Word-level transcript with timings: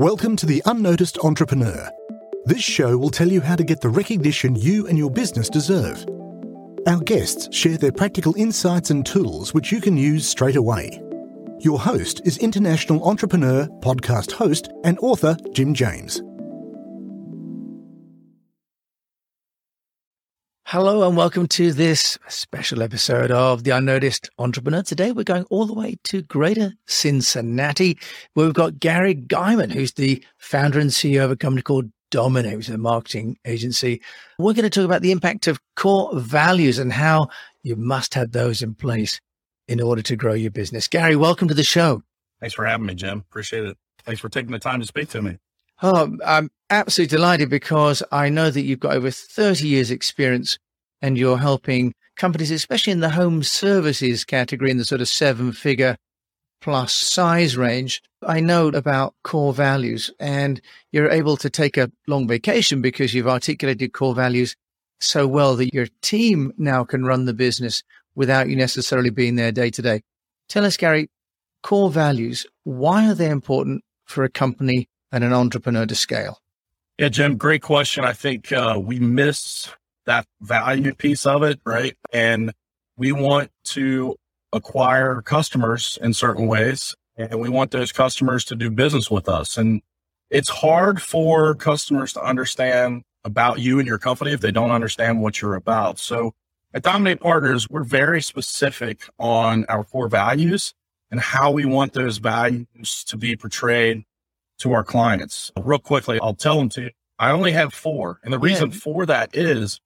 Welcome 0.00 0.34
to 0.36 0.46
The 0.46 0.62
Unnoticed 0.64 1.18
Entrepreneur. 1.18 1.90
This 2.46 2.62
show 2.62 2.96
will 2.96 3.10
tell 3.10 3.28
you 3.30 3.42
how 3.42 3.54
to 3.54 3.62
get 3.62 3.82
the 3.82 3.90
recognition 3.90 4.56
you 4.56 4.86
and 4.86 4.96
your 4.96 5.10
business 5.10 5.50
deserve. 5.50 6.06
Our 6.86 7.00
guests 7.00 7.54
share 7.54 7.76
their 7.76 7.92
practical 7.92 8.34
insights 8.38 8.88
and 8.88 9.04
tools 9.04 9.52
which 9.52 9.70
you 9.70 9.78
can 9.78 9.98
use 9.98 10.26
straight 10.26 10.56
away. 10.56 11.02
Your 11.58 11.78
host 11.78 12.22
is 12.24 12.38
international 12.38 13.06
entrepreneur, 13.06 13.66
podcast 13.80 14.32
host, 14.32 14.70
and 14.84 14.98
author 15.00 15.36
Jim 15.52 15.74
James. 15.74 16.22
Hello 20.70 21.02
and 21.04 21.16
welcome 21.16 21.48
to 21.48 21.72
this 21.72 22.16
special 22.28 22.80
episode 22.80 23.32
of 23.32 23.64
The 23.64 23.72
Unnoticed 23.72 24.30
Entrepreneur. 24.38 24.84
Today 24.84 25.10
we're 25.10 25.24
going 25.24 25.42
all 25.50 25.66
the 25.66 25.74
way 25.74 25.96
to 26.04 26.22
Greater 26.22 26.74
Cincinnati, 26.86 27.98
where 28.34 28.46
we've 28.46 28.54
got 28.54 28.78
Gary 28.78 29.16
Geiman, 29.16 29.72
who's 29.72 29.94
the 29.94 30.24
founder 30.38 30.78
and 30.78 30.90
CEO 30.90 31.24
of 31.24 31.32
a 31.32 31.36
company 31.36 31.62
called 31.62 31.90
DMN8, 32.12 32.56
which 32.56 32.68
is 32.68 32.74
a 32.76 32.78
marketing 32.78 33.36
agency. 33.44 34.00
We're 34.38 34.52
going 34.52 34.62
to 34.62 34.70
talk 34.70 34.84
about 34.84 35.02
the 35.02 35.10
impact 35.10 35.48
of 35.48 35.58
core 35.74 36.08
values 36.14 36.78
and 36.78 36.92
how 36.92 37.30
you 37.64 37.74
must 37.74 38.14
have 38.14 38.30
those 38.30 38.62
in 38.62 38.76
place 38.76 39.20
in 39.66 39.80
order 39.80 40.02
to 40.02 40.14
grow 40.14 40.34
your 40.34 40.52
business. 40.52 40.86
Gary, 40.86 41.16
welcome 41.16 41.48
to 41.48 41.54
the 41.54 41.64
show. 41.64 42.04
Thanks 42.38 42.54
for 42.54 42.64
having 42.64 42.86
me, 42.86 42.94
Jim. 42.94 43.24
Appreciate 43.28 43.64
it. 43.64 43.76
Thanks 44.04 44.20
for 44.20 44.28
taking 44.28 44.52
the 44.52 44.60
time 44.60 44.78
to 44.78 44.86
speak 44.86 45.08
to 45.08 45.20
me. 45.20 45.38
Oh, 45.82 46.16
I'm 46.26 46.50
absolutely 46.68 47.16
delighted 47.16 47.48
because 47.48 48.02
I 48.12 48.28
know 48.28 48.50
that 48.50 48.60
you've 48.62 48.80
got 48.80 48.96
over 48.96 49.10
30 49.10 49.66
years 49.66 49.90
experience 49.90 50.58
and 51.00 51.16
you're 51.16 51.38
helping 51.38 51.94
companies, 52.16 52.50
especially 52.50 52.92
in 52.92 53.00
the 53.00 53.10
home 53.10 53.42
services 53.42 54.24
category 54.24 54.70
in 54.70 54.76
the 54.76 54.84
sort 54.84 55.00
of 55.00 55.08
seven 55.08 55.52
figure 55.52 55.96
plus 56.60 56.92
size 56.92 57.56
range. 57.56 58.02
I 58.22 58.40
know 58.40 58.68
about 58.68 59.14
core 59.24 59.54
values 59.54 60.10
and 60.20 60.60
you're 60.92 61.08
able 61.08 61.38
to 61.38 61.48
take 61.48 61.78
a 61.78 61.90
long 62.06 62.28
vacation 62.28 62.82
because 62.82 63.14
you've 63.14 63.26
articulated 63.26 63.94
core 63.94 64.14
values 64.14 64.54
so 65.00 65.26
well 65.26 65.56
that 65.56 65.72
your 65.72 65.86
team 66.02 66.52
now 66.58 66.84
can 66.84 67.06
run 67.06 67.24
the 67.24 67.32
business 67.32 67.82
without 68.14 68.50
you 68.50 68.56
necessarily 68.56 69.08
being 69.08 69.36
there 69.36 69.50
day 69.50 69.70
to 69.70 69.80
day. 69.80 70.02
Tell 70.50 70.66
us, 70.66 70.76
Gary, 70.76 71.08
core 71.62 71.88
values, 71.88 72.44
why 72.64 73.08
are 73.08 73.14
they 73.14 73.30
important 73.30 73.82
for 74.04 74.24
a 74.24 74.28
company 74.28 74.89
and 75.12 75.24
an 75.24 75.32
entrepreneur 75.32 75.86
to 75.86 75.94
scale? 75.94 76.38
Yeah, 76.98 77.08
Jim, 77.08 77.36
great 77.36 77.62
question. 77.62 78.04
I 78.04 78.12
think 78.12 78.52
uh, 78.52 78.78
we 78.82 78.98
miss 78.98 79.70
that 80.06 80.26
value 80.40 80.94
piece 80.94 81.24
of 81.24 81.42
it, 81.42 81.60
right? 81.64 81.96
And 82.12 82.52
we 82.96 83.12
want 83.12 83.50
to 83.64 84.16
acquire 84.52 85.22
customers 85.22 85.98
in 86.02 86.12
certain 86.12 86.46
ways, 86.46 86.94
and 87.16 87.40
we 87.40 87.48
want 87.48 87.70
those 87.70 87.92
customers 87.92 88.44
to 88.46 88.56
do 88.56 88.70
business 88.70 89.10
with 89.10 89.28
us. 89.28 89.56
And 89.56 89.80
it's 90.30 90.48
hard 90.48 91.00
for 91.00 91.54
customers 91.54 92.12
to 92.14 92.22
understand 92.22 93.02
about 93.24 93.58
you 93.58 93.78
and 93.78 93.86
your 93.86 93.98
company 93.98 94.32
if 94.32 94.40
they 94.40 94.52
don't 94.52 94.70
understand 94.70 95.22
what 95.22 95.40
you're 95.40 95.54
about. 95.54 95.98
So 95.98 96.32
at 96.72 96.82
DMN8 96.82 97.20
Partners, 97.20 97.68
we're 97.68 97.84
very 97.84 98.22
specific 98.22 99.02
on 99.18 99.64
our 99.68 99.84
core 99.84 100.08
values 100.08 100.72
and 101.10 101.20
how 101.20 101.50
we 101.50 101.64
want 101.64 101.92
those 101.92 102.18
values 102.18 103.04
to 103.06 103.16
be 103.16 103.36
portrayed 103.36 104.04
to 104.60 104.72
our 104.72 104.84
clients. 104.84 105.50
Real 105.60 105.78
quickly, 105.78 106.18
I'll 106.20 106.34
tell 106.34 106.58
them 106.58 106.68
to 106.70 106.82
you. 106.82 106.90
I 107.18 107.32
only 107.32 107.52
have 107.52 107.74
four. 107.74 108.20
And 108.24 108.32
the 108.32 108.38
reason 108.38 108.70
yeah. 108.70 108.78
for 108.78 109.06
that 109.06 109.36
is 109.36 109.80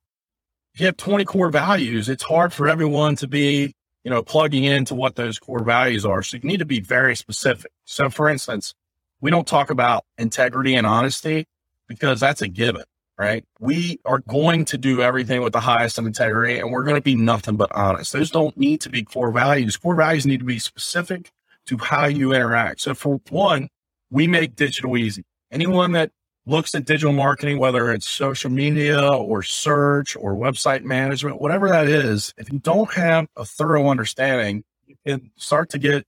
if 0.75 0.81
you 0.81 0.87
have 0.87 0.97
20 0.97 1.25
core 1.25 1.51
values, 1.51 2.09
it's 2.09 2.23
hard 2.23 2.53
for 2.53 2.69
everyone 2.69 3.17
to 3.17 3.29
be, 3.29 3.75
you 4.05 4.11
know, 4.11 4.23
plugging 4.23 4.65
into 4.65 4.95
what 4.95 5.17
those 5.17 5.39
core 5.39 5.65
values 5.65 6.05
are. 6.05 6.23
So 6.23 6.37
you 6.37 6.49
need 6.49 6.59
to 6.59 6.65
be 6.65 6.81
very 6.81 7.17
specific. 7.17 7.73
So 7.85 8.11
for 8.11 8.29
instance, 8.29 8.75
we 9.21 9.31
don't 9.31 9.47
talk 9.47 9.71
about 9.71 10.05
integrity 10.19 10.75
and 10.75 10.87
honesty 10.87 11.47
because 11.89 12.21
that's 12.21 12.43
a 12.43 12.49
given, 12.49 12.85
right? 13.19 13.45
We 13.59 14.01
are 14.05 14.19
going 14.21 14.65
to 14.67 14.79
do 14.79 15.01
everything 15.01 15.43
with 15.43 15.53
the 15.53 15.61
highest 15.61 15.99
of 15.99 16.07
integrity 16.07 16.59
and 16.59 16.71
we're 16.71 16.85
going 16.85 16.97
to 16.97 17.03
be 17.03 17.17
nothing 17.17 17.57
but 17.57 17.73
honest. 17.73 18.13
Those 18.13 18.31
don't 18.31 18.57
need 18.57 18.81
to 18.83 18.91
be 18.91 19.03
core 19.03 19.33
values. 19.33 19.77
Core 19.77 19.95
values 19.95 20.27
need 20.27 20.41
to 20.41 20.45
be 20.45 20.59
specific 20.59 21.33
to 21.67 21.79
how 21.79 22.07
you 22.07 22.33
interact. 22.33 22.81
So 22.81 22.95
for 22.95 23.21
one, 23.31 23.69
we 24.15 24.29
make 24.29 24.55
digital 24.55 24.97
easy. 24.97 25.25
Anyone 25.51 25.91
that 25.93 26.13
looks 26.47 26.73
at 26.77 26.85
digital 26.85 27.13
marketing, 27.13 27.59
whether 27.59 27.91
it's 27.91 28.09
social 28.09 28.49
media 28.49 29.09
or 29.09 29.43
search 29.43 30.15
or 30.15 30.37
website 30.37 30.85
management, 30.85 31.41
whatever 31.41 31.69
that 31.69 31.89
is, 31.89 32.33
if 32.39 32.53
you 32.53 32.61
don't 32.61 32.93
have 32.95 33.27
a 33.37 33.45
thorough 33.45 33.89
understanding, 33.89 34.63
you 34.87 34.95
can 35.05 35.33
start 35.37 35.69
to 35.71 35.79
get 35.79 36.07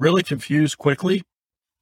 really 0.00 0.24
confused 0.24 0.76
quickly. 0.78 1.22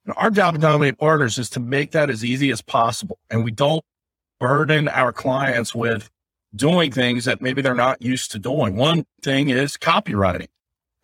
And 0.05 0.13
our 0.17 0.29
job 0.29 0.53
at 0.53 0.61
DMN8 0.61 0.99
Partners 0.99 1.39
is 1.39 1.49
to 1.51 1.59
make 1.59 1.91
that 1.91 2.11
as 2.11 2.23
easy 2.23 2.51
as 2.51 2.61
possible. 2.61 3.17
And 3.31 3.43
we 3.43 3.49
don't 3.49 3.83
burden 4.39 4.87
our 4.87 5.11
clients 5.11 5.73
with 5.73 6.11
doing 6.55 6.91
things 6.91 7.25
that 7.25 7.41
maybe 7.41 7.63
they're 7.63 7.73
not 7.73 8.03
used 8.03 8.31
to 8.33 8.39
doing. 8.39 8.75
One 8.75 9.03
thing 9.23 9.49
is 9.49 9.77
copywriting 9.77 10.47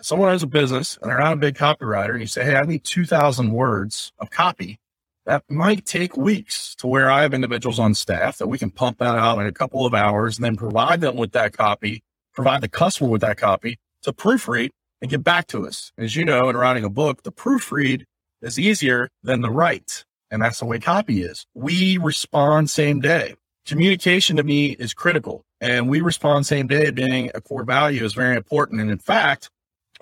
someone 0.02 0.32
has 0.32 0.44
a 0.44 0.48
business 0.48 0.98
and 1.02 1.10
they're 1.10 1.20
not 1.20 1.34
a 1.34 1.38
big 1.38 1.56
copywriter, 1.56 2.12
and 2.12 2.22
you 2.22 2.28
say, 2.28 2.44
Hey, 2.44 2.56
I 2.56 2.64
need 2.64 2.84
2,000 2.84 3.52
words 3.52 4.12
of 4.20 4.30
copy, 4.30 4.80
that 5.26 5.44
might 5.50 5.86
take 5.86 6.18
weeks 6.18 6.76
to 6.76 6.88
where 6.88 7.10
I 7.12 7.22
have 7.22 7.34
individuals 7.34 7.80
on 7.80 7.94
staff 7.94 8.38
that 8.40 8.48
we 8.48 8.58
can 8.58 8.72
pump 8.72 8.98
that 9.00 9.16
out 9.16 9.40
in 9.40 9.46
a 9.46 9.52
couple 9.52 9.86
of 9.86 9.94
hours 9.94 10.38
and 10.38 10.46
then 10.46 10.56
provide 10.56 11.02
them 11.02 11.16
with 11.16 11.32
that 11.34 11.56
copy, 11.56 12.04
provide 12.34 12.62
the 12.62 12.68
customer 12.68 13.10
with 13.10 13.22
that 13.22 13.38
copy 13.38 13.78
to 14.02 14.14
proofread 14.14 14.72
and 15.02 15.12
get 15.12 15.24
back 15.24 15.48
to 15.48 15.68
us. 15.68 15.92
As 15.98 16.16
you 16.16 16.26
know, 16.26 16.50
in 16.50 16.58
writing 16.58 16.84
a 16.84 16.90
book, 16.90 17.24
the 17.24 17.32
proofread 17.32 18.04
is 18.42 18.60
easier 18.60 19.10
than 19.24 19.42
the 19.42 19.52
write. 19.52 20.06
And 20.32 20.42
that's 20.42 20.60
the 20.60 20.66
way 20.66 20.80
copy 20.80 21.22
is. 21.22 21.46
We 21.54 21.98
respond 21.98 22.70
same 22.70 23.00
day. 23.00 23.36
Communication 23.66 24.38
to 24.38 24.44
me 24.44 24.72
is 24.72 24.94
critical 24.94 25.44
and 25.60 25.88
we 25.88 26.02
respond 26.02 26.48
same 26.48 26.68
day 26.68 26.90
being 26.90 27.30
a 27.36 27.42
core 27.42 27.64
value 27.64 28.04
is 28.04 28.14
very 28.14 28.36
important. 28.36 28.82
And 28.82 28.90
in 28.90 28.98
fact, 28.98 29.50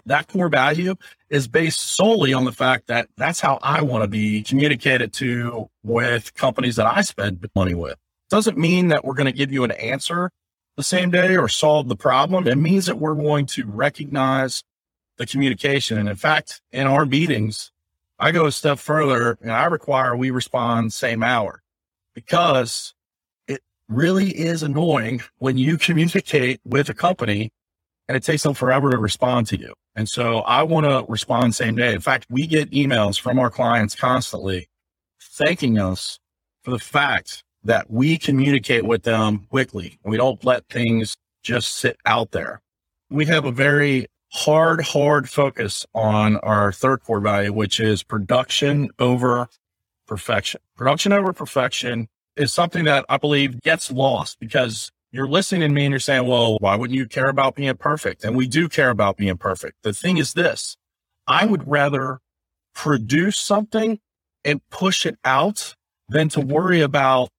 that 0.05 0.27
core 0.27 0.49
value 0.49 0.95
is 1.29 1.47
based 1.47 1.79
solely 1.79 2.33
on 2.33 2.45
the 2.45 2.51
fact 2.51 2.87
that 2.87 3.07
that's 3.17 3.39
how 3.39 3.59
I 3.61 3.81
want 3.81 4.03
to 4.03 4.07
be 4.07 4.43
communicated 4.43 5.13
to 5.13 5.69
with 5.83 6.33
companies 6.35 6.75
that 6.77 6.85
I 6.85 7.01
spend 7.01 7.47
money 7.55 7.73
with. 7.73 7.95
Doesn't 8.29 8.57
mean 8.57 8.89
that 8.89 9.03
we're 9.03 9.15
going 9.15 9.25
to 9.25 9.37
give 9.37 9.51
you 9.51 9.63
an 9.63 9.71
answer 9.71 10.31
the 10.77 10.83
same 10.83 11.11
day 11.11 11.35
or 11.35 11.47
solve 11.47 11.87
the 11.87 11.95
problem. 11.95 12.47
It 12.47 12.57
means 12.57 12.85
that 12.85 12.99
we're 12.99 13.15
going 13.15 13.45
to 13.47 13.65
recognize 13.65 14.63
the 15.17 15.25
communication. 15.25 15.97
And 15.97 16.07
in 16.07 16.15
fact, 16.15 16.61
in 16.71 16.87
our 16.87 17.05
meetings, 17.05 17.71
I 18.17 18.31
go 18.31 18.45
a 18.45 18.51
step 18.51 18.79
further 18.79 19.37
and 19.41 19.51
I 19.51 19.65
require 19.65 20.15
we 20.15 20.29
respond 20.29 20.93
same 20.93 21.23
hour 21.23 21.61
because 22.13 22.93
it 23.47 23.61
really 23.87 24.29
is 24.29 24.63
annoying 24.63 25.21
when 25.37 25.57
you 25.57 25.77
communicate 25.77 26.61
with 26.63 26.89
a 26.89 26.93
company 26.93 27.51
and 28.09 28.17
it 28.17 28.23
takes 28.23 28.41
them 28.41 28.55
forever 28.55 28.89
to 28.89 28.97
respond 28.97 29.45
to 29.47 29.57
you. 29.57 29.71
And 29.95 30.09
so 30.09 30.39
I 30.39 30.63
want 30.63 30.87
to 30.87 31.05
respond 31.07 31.53
same 31.53 31.75
day. 31.75 31.93
In 31.93 32.01
fact, 32.01 32.25
we 32.27 32.47
get 32.47 32.71
emails 32.71 33.21
from 33.21 33.37
our 33.37 33.51
clients 33.51 33.95
constantly 33.95 34.67
thanking 35.21 35.77
us 35.77 36.19
for 36.63 36.71
the 36.71 36.79
fact 36.79 37.43
that 37.63 37.91
we 37.91 38.17
communicate 38.17 38.83
with 38.83 39.03
them 39.03 39.45
quickly 39.49 39.99
we 40.03 40.17
don't 40.17 40.43
let 40.43 40.67
things 40.69 41.17
just 41.43 41.75
sit 41.75 41.97
out 42.05 42.31
there. 42.31 42.61
We 43.11 43.25
have 43.27 43.45
a 43.45 43.51
very 43.51 44.07
hard, 44.31 44.81
hard 44.81 45.29
focus 45.29 45.85
on 45.93 46.37
our 46.37 46.71
third 46.71 47.03
core 47.03 47.19
value, 47.19 47.53
which 47.53 47.79
is 47.79 48.01
production 48.01 48.89
over 48.97 49.47
perfection. 50.07 50.61
Production 50.75 51.13
over 51.13 51.31
perfection 51.31 52.07
is 52.35 52.51
something 52.51 52.85
that 52.85 53.05
I 53.07 53.17
believe 53.17 53.61
gets 53.61 53.91
lost 53.91 54.39
because 54.39 54.91
you're 55.11 55.27
listening 55.27 55.61
to 55.61 55.69
me 55.69 55.85
and 55.85 55.91
you're 55.91 55.99
saying, 55.99 56.27
well, 56.27 56.57
why 56.59 56.75
wouldn't 56.75 56.97
you 56.97 57.07
care 57.07 57.29
about 57.29 57.55
being 57.55 57.75
perfect? 57.77 58.23
And 58.23 58.35
we 58.35 58.47
do 58.47 58.69
care 58.69 58.89
about 58.89 59.17
being 59.17 59.37
perfect. 59.37 59.77
The 59.83 59.93
thing 59.93 60.17
is 60.17 60.33
this, 60.33 60.77
I 61.27 61.45
would 61.45 61.67
rather 61.67 62.19
produce 62.75 63.37
something 63.37 63.99
and 64.45 64.61
push 64.69 65.05
it 65.05 65.17
out 65.25 65.75
than 66.09 66.29
to 66.29 66.41
worry 66.41 66.81
about 66.81 67.29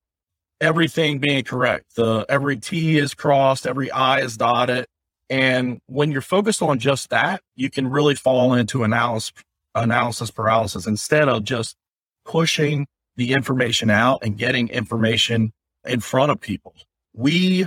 everything 0.61 1.19
being 1.19 1.45
correct. 1.45 1.97
The 1.97 2.27
every 2.29 2.57
T 2.57 2.99
is 2.99 3.15
crossed, 3.15 3.67
every 3.67 3.91
I 3.91 4.21
is 4.21 4.37
dotted. 4.37 4.87
And 5.29 5.81
when 5.87 6.11
you're 6.11 6.23
focused 6.23 6.61
on 6.61 6.81
just 6.81 7.11
that, 7.11 7.41
you 7.55 7.71
can 7.71 7.89
really 7.89 8.17
fall 8.17 8.53
into 8.53 8.83
analysis, 8.83 9.33
analysis 9.77 10.31
paralysis 10.31 10.87
instead 10.87 11.29
of 11.29 11.45
just 11.45 11.77
pushing 12.25 12.89
the 13.17 13.33
information 13.33 13.91
out 13.91 14.21
and 14.23 14.37
getting 14.37 14.69
information 14.69 15.53
in 15.87 16.01
front 16.01 16.33
of 16.33 16.41
people 16.41 16.75
we 17.21 17.67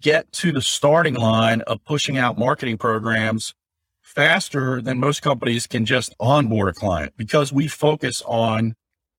get 0.00 0.30
to 0.32 0.52
the 0.52 0.62
starting 0.62 1.14
line 1.14 1.60
of 1.62 1.84
pushing 1.84 2.16
out 2.16 2.38
marketing 2.38 2.78
programs 2.78 3.54
faster 4.02 4.80
than 4.80 4.98
most 4.98 5.20
companies 5.20 5.66
can 5.66 5.84
just 5.84 6.14
onboard 6.18 6.68
a 6.68 6.72
client 6.72 7.12
because 7.16 7.52
we 7.52 7.68
focus 7.68 8.22
on 8.26 8.74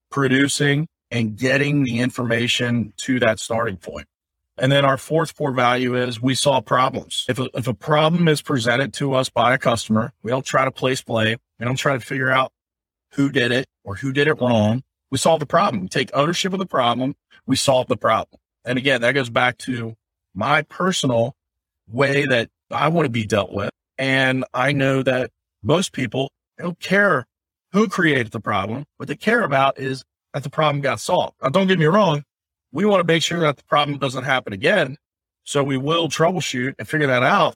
producing 0.10 0.88
and 1.12 1.38
getting 1.38 1.84
the 1.84 2.00
information 2.00 2.94
to 2.98 3.20
that 3.20 3.40
starting 3.40 3.78
point. 3.78 4.08
And 4.58 4.72
then 4.72 4.86
our 4.86 4.98
fourth 4.98 5.38
core 5.38 5.52
value 5.52 5.96
is 5.96 6.20
we 6.20 6.34
solve 6.34 6.66
problems. 6.66 7.26
If 7.30 7.38
a, 7.38 7.48
if 7.54 7.68
a 7.68 7.74
problem 7.74 8.28
is 8.28 8.42
presented 8.42 8.94
to 8.96 9.14
us 9.14 9.30
by 9.30 9.54
a 9.54 9.58
customer, 9.60 10.14
we 10.24 10.32
don't 10.32 10.46
try 10.46 10.66
to 10.66 10.72
place 10.72 11.04
blame. 11.04 11.38
We 11.60 11.66
don't 11.66 11.76
try 11.76 11.94
to 11.94 12.00
figure 12.00 12.32
out 12.32 12.52
who 13.12 13.30
did 13.30 13.52
it 13.52 13.68
or 13.84 13.96
who 13.96 14.12
did 14.12 14.28
it 14.28 14.42
wrong. 14.42 14.84
we 15.12 15.20
solve 15.20 15.40
the 15.40 15.46
problem. 15.46 15.84
We 15.84 15.90
take 15.90 16.10
ownership 16.14 16.54
of 16.54 16.60
the 16.60 16.66
problem. 16.66 17.16
We 17.46 17.56
solve 17.56 17.88
the 17.88 17.98
problem. 17.98 18.40
And 18.68 18.78
again, 18.78 19.02
that 19.02 19.14
goes 19.14 19.30
back 19.30 19.58
to 19.60 19.96
my 20.36 20.62
personal 20.64 21.36
way 21.88 22.26
that 22.26 22.50
I 22.70 22.90
want 22.90 23.06
to 23.06 23.10
be 23.10 23.26
dealt 23.26 23.54
with. 23.54 23.72
And 23.98 24.46
I 24.54 24.74
know 24.74 25.02
that 25.04 25.32
most 25.64 25.94
people 25.94 26.30
don't 26.58 26.80
care 26.80 27.26
who 27.72 27.88
created 27.88 28.32
the 28.32 28.40
problem. 28.40 28.86
What 28.98 29.08
they 29.08 29.16
care 29.16 29.44
about 29.44 29.80
is 29.80 30.04
that 30.34 30.44
the 30.44 30.50
problem 30.50 30.82
got 30.82 31.00
solved. 31.00 31.36
Now, 31.42 31.50
don't 31.50 31.68
get 31.68 31.80
me 31.80 31.86
wrong. 31.86 32.24
We 32.72 32.86
want 32.86 33.02
to 33.02 33.08
make 33.08 33.24
sure 33.24 33.40
that 33.40 33.58
the 33.58 33.64
problem 33.64 33.98
doesn't 33.98 34.26
happen 34.26 34.54
again. 34.54 34.98
So 35.44 35.64
we 35.64 35.78
will 35.78 36.10
troubleshoot 36.10 36.76
and 36.78 36.88
figure 36.88 37.08
that 37.08 37.24
out. 37.24 37.56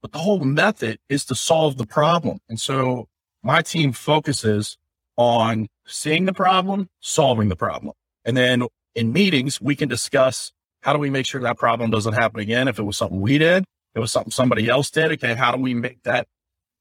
But 0.00 0.12
the 0.12 0.18
whole 0.18 0.38
method 0.40 0.98
is 1.08 1.24
to 1.26 1.34
solve 1.34 1.76
the 1.76 1.86
problem. 1.86 2.38
And 2.48 2.60
so 2.60 3.08
my 3.42 3.62
team 3.62 3.92
focuses 3.92 4.78
on 5.16 5.66
seeing 5.86 6.24
the 6.24 6.32
problem, 6.32 6.88
solving 7.00 7.48
the 7.48 7.56
problem. 7.56 7.94
And 8.24 8.36
then 8.36 8.62
in 8.96 9.12
meetings, 9.12 9.60
we 9.60 9.76
can 9.76 9.88
discuss 9.88 10.50
how 10.80 10.92
do 10.92 10.98
we 10.98 11.10
make 11.10 11.26
sure 11.26 11.40
that 11.40 11.58
problem 11.58 11.90
doesn't 11.90 12.14
happen 12.14 12.40
again? 12.40 12.66
If 12.66 12.78
it 12.78 12.82
was 12.82 12.96
something 12.96 13.20
we 13.20 13.38
did, 13.38 13.64
it 13.94 14.00
was 14.00 14.10
something 14.10 14.30
somebody 14.32 14.68
else 14.68 14.90
did. 14.90 15.12
Okay. 15.12 15.34
How 15.34 15.52
do 15.52 15.60
we 15.60 15.74
make 15.74 16.02
that 16.02 16.26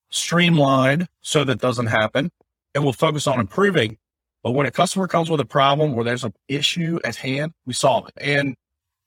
streamlined 0.10 1.08
so 1.22 1.44
that 1.44 1.60
doesn't 1.60 1.88
happen? 1.88 2.32
And 2.74 2.84
we'll 2.84 2.94
focus 2.94 3.28
on 3.28 3.40
improving. 3.40 3.98
But 4.44 4.52
when 4.52 4.66
a 4.66 4.72
customer 4.72 5.08
comes 5.08 5.30
with 5.30 5.40
a 5.40 5.46
problem 5.46 5.94
or 5.94 6.04
there's 6.04 6.24
an 6.24 6.34
issue 6.48 7.00
at 7.04 7.18
hand, 7.18 7.52
we 7.66 7.74
solve 7.74 8.08
it. 8.08 8.14
And 8.22 8.56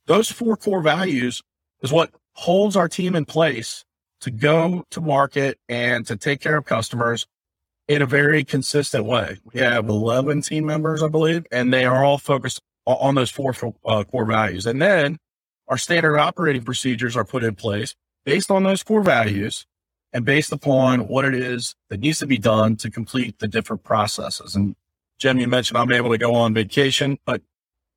those 0.06 0.30
four 0.30 0.56
core 0.56 0.82
values 0.82 1.42
is 1.80 1.92
what 1.92 2.10
holds 2.32 2.76
our 2.76 2.88
team 2.88 3.14
in 3.14 3.24
place 3.24 3.84
to 4.20 4.30
go 4.30 4.84
to 4.90 5.00
market 5.00 5.58
and 5.68 6.06
to 6.06 6.16
take 6.16 6.40
care 6.40 6.56
of 6.56 6.64
customers 6.64 7.26
in 7.86 8.02
a 8.02 8.06
very 8.06 8.44
consistent 8.44 9.04
way. 9.04 9.38
We 9.52 9.60
have 9.60 9.88
11 9.88 10.42
team 10.42 10.66
members, 10.66 11.02
I 11.02 11.08
believe, 11.08 11.46
and 11.52 11.72
they 11.72 11.84
are 11.84 12.04
all 12.04 12.18
focused 12.18 12.60
on 12.94 13.14
those 13.14 13.30
four 13.30 13.54
uh, 13.84 14.04
core 14.04 14.24
values. 14.24 14.66
And 14.66 14.80
then 14.80 15.18
our 15.68 15.78
standard 15.78 16.18
operating 16.18 16.62
procedures 16.62 17.16
are 17.16 17.24
put 17.24 17.44
in 17.44 17.54
place 17.54 17.94
based 18.24 18.50
on 18.50 18.62
those 18.62 18.82
core 18.82 19.02
values 19.02 19.66
and 20.12 20.24
based 20.24 20.52
upon 20.52 21.08
what 21.08 21.24
it 21.24 21.34
is 21.34 21.74
that 21.90 22.00
needs 22.00 22.18
to 22.20 22.26
be 22.26 22.38
done 22.38 22.76
to 22.76 22.90
complete 22.90 23.38
the 23.38 23.48
different 23.48 23.84
processes. 23.84 24.54
And 24.54 24.74
Jim, 25.18 25.38
you 25.38 25.48
mentioned 25.48 25.76
I'm 25.76 25.92
able 25.92 26.10
to 26.10 26.18
go 26.18 26.34
on 26.34 26.54
vacation, 26.54 27.18
but 27.26 27.42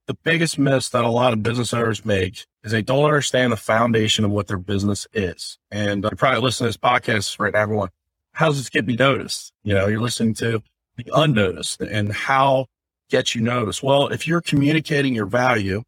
the 0.08 0.14
biggest 0.16 0.60
miss 0.60 0.90
that 0.90 1.06
a 1.06 1.10
lot 1.10 1.32
of 1.32 1.44
business 1.44 1.74
owners 1.74 2.04
make 2.04 2.46
is 2.64 2.72
they 2.72 2.82
don't 2.82 3.06
understand 3.06 3.54
the 3.54 3.58
foundation 3.58 4.26
of 4.26 4.32
what 4.32 4.48
their 4.48 4.58
business 4.58 5.08
is. 5.14 5.58
And 5.70 6.04
you're 6.04 6.12
probably 6.12 6.42
listening 6.42 6.72
to 6.72 6.78
this 6.78 6.78
podcast 6.78 7.40
right 7.40 7.54
now, 7.54 7.62
everyone. 7.62 7.90
How 8.34 8.48
does 8.48 8.58
this 8.58 8.70
get 8.70 8.86
me 8.86 8.96
noticed? 8.96 9.54
You 9.64 9.76
know, 9.76 9.88
you're 9.88 10.02
listening 10.02 10.34
to 10.36 10.62
the 10.98 11.06
unnoticed 11.14 11.82
and 11.82 12.12
how 12.12 12.66
get 13.12 13.36
you 13.36 13.42
noticed. 13.42 13.84
Well, 13.84 14.08
if 14.08 14.28
you're 14.28 14.42
communicating 14.42 15.13
your 15.13 15.28
value 15.28 15.84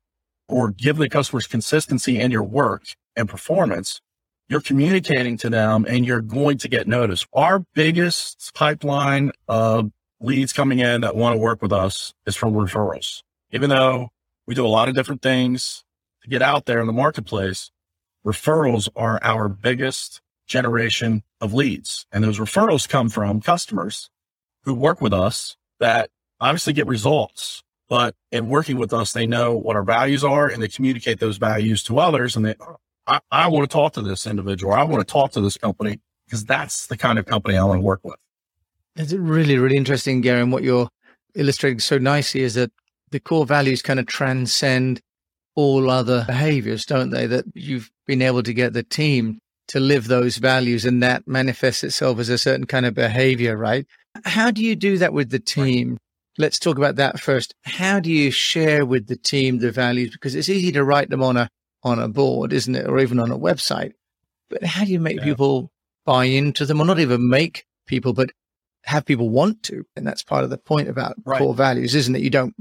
or 0.47 0.69
giving 0.69 1.01
the 1.01 1.09
customers 1.09 1.47
consistency 1.47 2.19
in 2.19 2.29
your 2.29 2.43
work 2.43 2.83
and 3.15 3.27
performance, 3.27 4.01
you're 4.49 4.61
communicating 4.61 5.37
to 5.37 5.49
them 5.49 5.85
and 5.87 6.05
you're 6.05 6.21
going 6.21 6.57
to 6.59 6.67
get 6.67 6.87
noticed. 6.87 7.25
Our 7.33 7.65
biggest 7.73 8.51
pipeline 8.53 9.31
of 9.47 9.91
leads 10.19 10.53
coming 10.53 10.79
in 10.79 11.01
that 11.01 11.15
want 11.15 11.33
to 11.33 11.39
work 11.39 11.61
with 11.61 11.71
us 11.71 12.13
is 12.27 12.35
from 12.35 12.53
referrals. 12.53 13.23
Even 13.51 13.69
though 13.69 14.09
we 14.45 14.53
do 14.53 14.65
a 14.65 14.67
lot 14.67 14.89
of 14.89 14.95
different 14.95 15.21
things 15.21 15.83
to 16.21 16.29
get 16.29 16.41
out 16.41 16.65
there 16.65 16.81
in 16.81 16.87
the 16.87 16.93
marketplace, 16.93 17.71
referrals 18.25 18.89
are 18.95 19.19
our 19.23 19.47
biggest 19.47 20.21
generation 20.45 21.23
of 21.39 21.53
leads. 21.53 22.05
And 22.11 22.23
those 22.23 22.39
referrals 22.39 22.87
come 22.87 23.09
from 23.09 23.41
customers 23.41 24.09
who 24.63 24.73
work 24.73 25.01
with 25.01 25.13
us 25.13 25.55
that 25.79 26.09
obviously 26.43 26.73
get 26.73 26.87
results, 26.87 27.63
but 27.87 28.15
in 28.31 28.49
working 28.49 28.77
with 28.77 28.93
us, 28.93 29.13
they 29.13 29.25
know 29.25 29.55
what 29.55 29.75
our 29.75 29.83
values 29.83 30.23
are 30.23 30.47
and 30.47 30.61
they 30.61 30.67
communicate 30.67 31.19
those 31.19 31.37
values 31.37 31.83
to 31.83 31.99
others. 31.99 32.35
And 32.35 32.45
they, 32.45 32.55
I, 33.07 33.19
I 33.31 33.47
want 33.47 33.69
to 33.69 33.73
talk 33.73 33.93
to 33.93 34.01
this 34.01 34.27
individual. 34.27 34.73
I 34.73 34.83
want 34.83 35.07
to 35.07 35.11
talk 35.11 35.31
to 35.33 35.41
this 35.41 35.57
company 35.57 35.99
because 36.25 36.43
that's 36.45 36.87
the 36.87 36.97
kind 36.97 37.17
of 37.17 37.25
company 37.25 37.57
I 37.57 37.63
want 37.63 37.79
to 37.79 37.85
work 37.85 38.01
with. 38.03 38.17
It's 38.95 39.13
really, 39.13 39.57
really 39.57 39.77
interesting, 39.77 40.21
Gary. 40.21 40.41
And 40.41 40.51
what 40.51 40.63
you're 40.63 40.89
illustrating 41.33 41.79
so 41.79 41.97
nicely 41.97 42.41
is 42.41 42.55
that 42.55 42.71
the 43.11 43.19
core 43.19 43.45
values 43.45 43.81
kind 43.81 43.99
of 43.99 44.05
transcend 44.05 45.01
all 45.55 45.89
other 45.89 46.25
behaviors, 46.27 46.85
don't 46.85 47.09
they? 47.09 47.25
That 47.25 47.45
you've 47.53 47.89
been 48.05 48.21
able 48.21 48.43
to 48.43 48.53
get 48.53 48.73
the 48.73 48.83
team 48.83 49.39
to 49.69 49.79
live 49.79 50.07
those 50.07 50.37
values 50.37 50.83
and 50.83 51.01
that 51.01 51.27
manifests 51.27 51.83
itself 51.83 52.19
as 52.19 52.29
a 52.29 52.37
certain 52.37 52.65
kind 52.65 52.85
of 52.85 52.93
behavior, 52.93 53.55
right? 53.55 53.87
How 54.25 54.51
do 54.51 54.63
you 54.63 54.75
do 54.75 54.97
that 54.97 55.13
with 55.13 55.29
the 55.29 55.39
team? 55.39 55.97
Let's 56.37 56.59
talk 56.59 56.77
about 56.77 56.95
that 56.95 57.19
first. 57.19 57.53
How 57.63 57.99
do 57.99 58.11
you 58.11 58.31
share 58.31 58.85
with 58.85 59.07
the 59.07 59.15
team 59.15 59.59
the 59.59 59.71
values? 59.71 60.11
Because 60.11 60.35
it's 60.35 60.49
easy 60.49 60.71
to 60.71 60.83
write 60.83 61.09
them 61.09 61.21
on 61.21 61.37
a 61.37 61.49
on 61.83 61.99
a 61.99 62.07
board, 62.07 62.53
isn't 62.53 62.75
it, 62.75 62.87
or 62.87 62.99
even 62.99 63.19
on 63.19 63.31
a 63.31 63.37
website. 63.37 63.93
But 64.49 64.63
how 64.63 64.85
do 64.85 64.91
you 64.91 64.99
make 64.99 65.17
yeah. 65.17 65.23
people 65.23 65.71
buy 66.05 66.25
into 66.25 66.65
them, 66.65 66.79
or 66.81 66.85
not 66.85 66.99
even 66.99 67.29
make 67.29 67.65
people, 67.85 68.13
but 68.13 68.31
have 68.83 69.05
people 69.05 69.29
want 69.29 69.63
to? 69.63 69.85
And 69.95 70.07
that's 70.07 70.23
part 70.23 70.43
of 70.43 70.49
the 70.49 70.57
point 70.57 70.89
about 70.89 71.15
right. 71.25 71.37
core 71.37 71.53
values, 71.53 71.93
isn't 71.93 72.15
it? 72.15 72.21
You 72.21 72.29
don't 72.29 72.55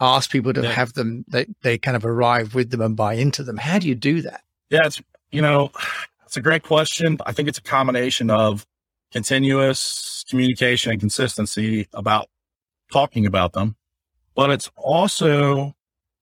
ask 0.00 0.30
people 0.30 0.52
to 0.54 0.62
yeah. 0.62 0.72
have 0.72 0.94
them; 0.94 1.24
they 1.28 1.46
they 1.62 1.76
kind 1.76 1.96
of 1.96 2.06
arrive 2.06 2.54
with 2.54 2.70
them 2.70 2.80
and 2.80 2.96
buy 2.96 3.14
into 3.14 3.42
them. 3.42 3.58
How 3.58 3.78
do 3.78 3.88
you 3.88 3.94
do 3.94 4.22
that? 4.22 4.42
Yeah, 4.70 4.86
it's 4.86 5.02
you 5.30 5.42
know, 5.42 5.70
it's 6.24 6.36
a 6.36 6.42
great 6.42 6.62
question. 6.62 7.18
I 7.26 7.32
think 7.32 7.48
it's 7.48 7.58
a 7.58 7.62
combination 7.62 8.30
of 8.30 8.66
continuous 9.12 10.24
communication 10.28 10.92
and 10.92 11.00
consistency 11.00 11.88
about 11.92 12.28
talking 12.90 13.26
about 13.26 13.52
them. 13.52 13.76
But 14.34 14.50
it's 14.50 14.70
also 14.76 15.74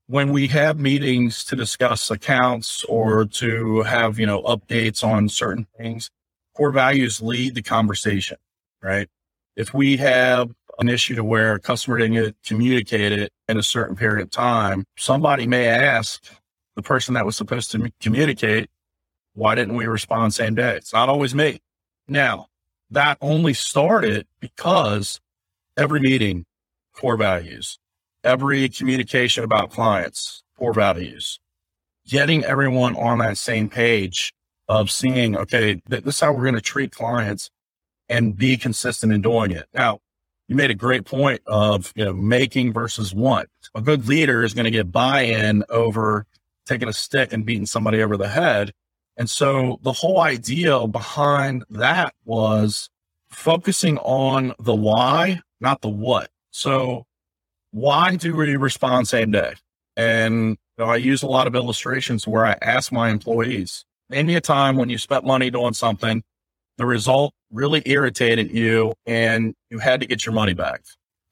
when 0.06 0.32
we 0.32 0.48
have 0.48 0.78
meetings 0.78 1.44
to 1.44 1.56
discuss 1.56 2.10
accounts 2.10 2.82
or 2.84 3.26
to 3.26 3.82
have, 3.82 4.18
you 4.18 4.26
know, 4.26 4.42
updates 4.42 5.04
on 5.04 5.28
certain 5.28 5.66
things, 5.76 6.10
core 6.54 6.70
values 6.70 7.20
lead 7.20 7.54
the 7.54 7.62
conversation, 7.62 8.38
right? 8.82 9.08
If 9.56 9.74
we 9.74 9.98
have 9.98 10.50
an 10.78 10.88
issue 10.88 11.14
to 11.16 11.24
where 11.24 11.54
a 11.54 11.60
customer 11.60 11.98
didn't 11.98 12.14
get 12.14 12.36
communicated 12.44 13.30
in 13.48 13.58
a 13.58 13.62
certain 13.62 13.96
period 13.96 14.22
of 14.22 14.30
time, 14.30 14.84
somebody 14.96 15.46
may 15.46 15.66
ask 15.66 16.24
the 16.74 16.82
person 16.82 17.14
that 17.14 17.26
was 17.26 17.36
supposed 17.36 17.70
to 17.72 17.90
communicate, 18.00 18.70
why 19.34 19.54
didn't 19.54 19.76
we 19.76 19.86
respond 19.86 20.32
same 20.32 20.54
day? 20.54 20.76
It's 20.76 20.92
not 20.92 21.08
always 21.08 21.34
me. 21.34 21.60
Now, 22.06 22.46
that 22.90 23.18
only 23.20 23.52
started 23.52 24.26
because 24.40 25.20
every 25.76 26.00
meeting 26.00 26.46
core 26.98 27.16
values, 27.16 27.78
every 28.24 28.68
communication 28.68 29.44
about 29.44 29.70
clients, 29.70 30.42
core 30.58 30.74
values, 30.74 31.38
getting 32.06 32.44
everyone 32.44 32.96
on 32.96 33.18
that 33.18 33.38
same 33.38 33.68
page 33.68 34.32
of 34.68 34.90
seeing, 34.90 35.36
okay, 35.36 35.80
this 35.86 36.02
is 36.04 36.20
how 36.20 36.32
we're 36.32 36.42
going 36.42 36.54
to 36.54 36.60
treat 36.60 36.90
clients 36.92 37.50
and 38.08 38.36
be 38.36 38.56
consistent 38.56 39.12
in 39.12 39.22
doing 39.22 39.50
it. 39.50 39.66
Now, 39.72 40.00
you 40.48 40.56
made 40.56 40.70
a 40.70 40.74
great 40.74 41.04
point 41.04 41.42
of, 41.46 41.92
you 41.94 42.04
know, 42.04 42.14
making 42.14 42.72
versus 42.72 43.14
want. 43.14 43.48
A 43.74 43.82
good 43.82 44.08
leader 44.08 44.42
is 44.42 44.54
going 44.54 44.64
to 44.64 44.70
get 44.70 44.90
buy-in 44.90 45.62
over 45.68 46.26
taking 46.66 46.88
a 46.88 46.92
stick 46.92 47.32
and 47.32 47.44
beating 47.44 47.66
somebody 47.66 48.02
over 48.02 48.16
the 48.16 48.28
head. 48.28 48.72
And 49.16 49.28
so 49.28 49.78
the 49.82 49.92
whole 49.92 50.20
idea 50.20 50.86
behind 50.86 51.64
that 51.70 52.14
was 52.24 52.88
focusing 53.30 53.98
on 53.98 54.54
the 54.58 54.74
why, 54.74 55.40
not 55.60 55.82
the 55.82 55.90
what. 55.90 56.30
So 56.58 57.06
why 57.70 58.16
do 58.16 58.34
we 58.34 58.56
respond 58.56 59.06
same 59.06 59.30
day? 59.30 59.54
And 59.96 60.56
you 60.76 60.84
know, 60.84 60.86
I 60.86 60.96
use 60.96 61.22
a 61.22 61.28
lot 61.28 61.46
of 61.46 61.54
illustrations 61.54 62.26
where 62.26 62.44
I 62.44 62.56
ask 62.60 62.90
my 62.90 63.10
employees, 63.10 63.84
name 64.10 64.26
me 64.26 64.34
a 64.34 64.40
time 64.40 64.76
when 64.76 64.88
you 64.88 64.98
spent 64.98 65.24
money 65.24 65.50
doing 65.50 65.74
something, 65.74 66.24
the 66.76 66.84
result 66.84 67.32
really 67.52 67.82
irritated 67.86 68.50
you 68.50 68.92
and 69.06 69.54
you 69.70 69.78
had 69.78 70.00
to 70.00 70.06
get 70.06 70.26
your 70.26 70.34
money 70.34 70.52
back. 70.52 70.82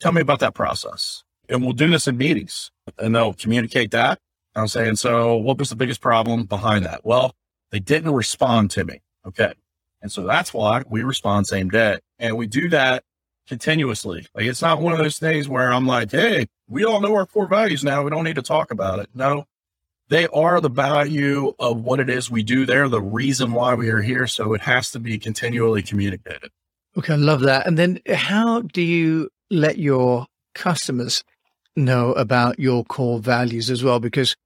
Tell 0.00 0.12
me 0.12 0.21
about 0.21 0.38
that 0.40 0.54
process. 0.54 1.25
And 1.49 1.61
we'll 1.61 1.73
do 1.73 1.90
this 1.90 2.06
in 2.06 2.16
meetings 2.16 2.71
and 2.97 3.14
they'll 3.14 3.35
communicate 3.35 3.90
that. 3.90 4.21
I'm 4.54 4.68
saying, 4.68 4.95
so 4.95 5.35
what 5.35 5.59
was 5.59 5.71
the 5.71 5.76
biggest 5.76 6.00
problem 6.00 6.45
behind 6.45 6.85
that? 6.85 7.04
Well, 7.04 7.33
they 7.73 7.80
didn't 7.80 8.12
respond 8.12 8.71
to 8.73 8.85
me. 8.85 9.00
Okay. 9.26 9.54
And 10.02 10.12
so 10.12 10.23
that's 10.23 10.54
why 10.54 10.85
we 10.88 11.02
respond 11.02 11.49
same 11.49 11.68
day. 11.68 11.99
And 12.21 12.37
we 12.37 12.47
do 12.47 12.68
that 12.68 13.02
continuously. 13.49 14.26
Like 14.35 14.47
it's 14.47 14.62
not 14.62 14.81
one 14.81 14.93
of 14.93 14.99
those 14.99 15.19
things 15.19 15.49
where 15.49 15.73
I'm 15.73 15.87
like, 15.87 16.11
hey, 16.11 16.47
we 16.69 16.85
all 16.85 17.00
know 17.00 17.15
our 17.15 17.26
core 17.26 17.47
values 17.47 17.85
now. 17.85 18.03
We 18.03 18.11
don't 18.11 18.25
need 18.25 18.37
to 18.37 18.43
talk 18.43 18.71
about 18.71 18.99
it. 18.99 19.09
No, 19.15 19.47
they 20.09 20.26
are 20.29 20.61
the 20.61 20.69
value 20.69 21.53
of 21.59 21.81
what 21.83 22.00
it 22.00 22.09
is 22.09 22.31
we 22.31 22.43
do. 22.43 22.65
They're 22.65 22.88
the 22.88 23.03
reason 23.03 23.53
why 23.53 23.75
we 23.75 23.91
are 23.91 24.03
here. 24.03 24.26
So 24.26 24.55
it 24.55 24.61
has 24.62 24.91
to 24.93 25.00
be 25.00 25.19
continually 25.19 25.83
communicated. 25.83 26.50
Okay, 26.97 27.15
I 27.15 27.17
love 27.17 27.41
that. 27.41 27.67
And 27.67 27.76
then 27.76 28.00
how 28.09 28.62
do 28.62 28.83
you 28.83 29.31
let 29.50 29.79
your 29.79 30.26
customers 30.55 31.25
know 31.76 32.12
about 32.12 32.59
your 32.59 32.85
core 32.85 33.19
values 33.19 33.69
as 33.71 33.83
well? 33.83 34.00
Because, 34.00 34.37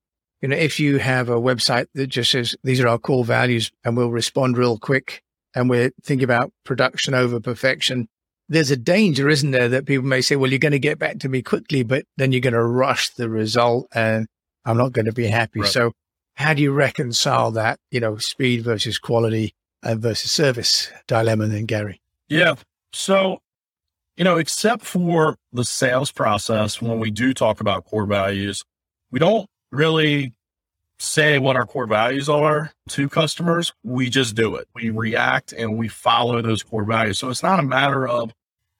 you 0.41 0.49
know, 0.49 0.57
if 0.57 0.79
you 0.79 0.97
have 0.97 1.29
a 1.29 1.39
website 1.39 1.85
that 1.93 2.07
just 2.07 2.31
says 2.31 2.55
these 2.63 2.81
are 2.81 2.87
our 2.87 2.97
core 2.97 3.23
values 3.23 3.71
and 3.85 3.95
we'll 3.95 4.11
respond 4.11 4.57
real 4.57 4.77
quick 4.77 5.21
and 5.55 5.69
we're 5.69 5.91
thinking 6.03 6.23
about 6.23 6.51
production 6.65 7.13
over 7.13 7.39
perfection, 7.39 8.09
there's 8.51 8.69
a 8.69 8.75
danger, 8.75 9.29
isn't 9.29 9.51
there, 9.51 9.69
that 9.69 9.85
people 9.85 10.05
may 10.05 10.19
say, 10.19 10.35
well, 10.35 10.51
you're 10.51 10.59
going 10.59 10.73
to 10.73 10.79
get 10.79 10.99
back 10.99 11.19
to 11.19 11.29
me 11.29 11.41
quickly, 11.41 11.83
but 11.83 12.03
then 12.17 12.33
you're 12.33 12.41
going 12.41 12.53
to 12.53 12.61
rush 12.61 13.09
the 13.11 13.29
result 13.29 13.87
and 13.93 14.27
I'm 14.65 14.75
not 14.75 14.91
going 14.91 15.05
to 15.05 15.13
be 15.13 15.27
happy. 15.27 15.61
Right. 15.61 15.69
So 15.69 15.93
how 16.35 16.53
do 16.53 16.61
you 16.61 16.73
reconcile 16.73 17.51
that, 17.51 17.79
you 17.91 18.01
know, 18.01 18.17
speed 18.17 18.65
versus 18.65 18.99
quality 18.99 19.55
and 19.81 20.01
versus 20.01 20.33
service 20.33 20.91
dilemma 21.07 21.47
then, 21.47 21.65
Gary? 21.65 22.01
Yeah. 22.27 22.55
So, 22.91 23.39
you 24.17 24.25
know, 24.25 24.35
except 24.35 24.83
for 24.83 25.37
the 25.53 25.63
sales 25.63 26.11
process, 26.11 26.81
when 26.81 26.99
we 26.99 27.09
do 27.09 27.33
talk 27.33 27.61
about 27.61 27.85
core 27.85 28.05
values, 28.05 28.65
we 29.11 29.19
don't 29.19 29.47
really 29.71 30.33
say 30.99 31.39
what 31.39 31.55
our 31.55 31.65
core 31.65 31.87
values 31.87 32.27
are 32.27 32.73
to 32.89 33.07
customers. 33.07 33.71
We 33.81 34.09
just 34.09 34.35
do 34.35 34.57
it. 34.57 34.67
We 34.75 34.89
react 34.89 35.53
and 35.53 35.77
we 35.77 35.87
follow 35.87 36.41
those 36.41 36.63
core 36.63 36.83
values. 36.83 37.17
So 37.17 37.29
it's 37.29 37.41
not 37.41 37.61
a 37.61 37.63
matter 37.63 38.05
of, 38.05 38.33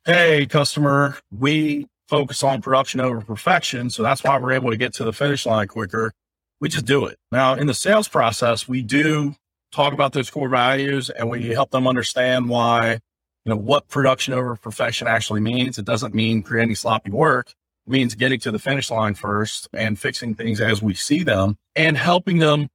hey, 0.06 0.46
customer, 0.46 1.18
we 1.32 1.88
focus 2.08 2.44
on 2.44 2.62
production 2.62 3.00
over 3.00 3.22
perfection. 3.22 3.90
So 3.90 4.04
that's 4.04 4.24
why 4.24 4.38
we're 4.38 4.54
able 4.54 4.72
to 4.72 4.78
get 4.78 4.94
to 4.96 5.04
the 5.04 5.14
finish 5.14 5.46
line 5.46 5.68
quicker. 5.68 6.12
We 6.60 6.70
just 6.70 6.86
do 6.86 7.06
it. 7.06 7.18
Now, 7.32 7.56
in 7.56 7.68
the 7.68 7.74
sales 7.74 8.08
process, 8.08 8.68
we 8.68 8.82
do 8.82 9.36
talk 9.72 9.94
about 9.94 10.14
those 10.14 10.30
core 10.30 10.50
values 10.50 11.10
and 11.10 11.30
we 11.30 11.50
help 11.50 11.72
them 11.72 11.88
understand 11.88 12.50
why, 12.50 13.00
you 13.46 13.50
know, 13.50 13.56
what 13.56 13.88
production 13.88 14.34
over 14.34 14.56
perfection 14.56 15.08
actually 15.08 15.40
means. 15.40 15.78
It 15.78 15.86
doesn't 15.86 16.14
mean 16.14 16.44
creating 16.44 16.76
sloppy 16.76 17.12
work 17.12 17.54
means 17.88 18.16
getting 18.16 18.40
to 18.40 18.52
the 18.52 18.60
finish 18.60 18.92
line 18.92 19.16
first 19.16 19.68
and 19.74 20.00
fixing 20.00 20.36
things 20.36 20.62
as 20.62 20.82
we 20.82 20.94
see 20.94 21.24
them 21.24 21.58
and 21.76 21.98
helping 21.98 22.38
them 22.38 22.70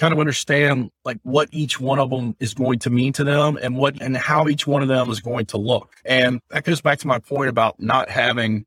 kind 0.00 0.14
of 0.14 0.18
understand 0.18 0.90
like 1.04 1.18
what 1.24 1.46
each 1.52 1.78
one 1.78 1.98
of 1.98 2.08
them 2.08 2.34
is 2.40 2.54
going 2.54 2.78
to 2.78 2.88
mean 2.88 3.12
to 3.12 3.22
them 3.22 3.58
and 3.60 3.76
what 3.76 4.00
and 4.00 4.16
how 4.16 4.48
each 4.48 4.66
one 4.66 4.80
of 4.80 4.88
them 4.88 5.10
is 5.10 5.20
going 5.20 5.44
to 5.44 5.58
look. 5.58 5.94
And 6.06 6.40
that 6.48 6.64
goes 6.64 6.80
back 6.80 6.98
to 7.00 7.06
my 7.06 7.18
point 7.18 7.50
about 7.50 7.78
not 7.78 8.08
having, 8.08 8.64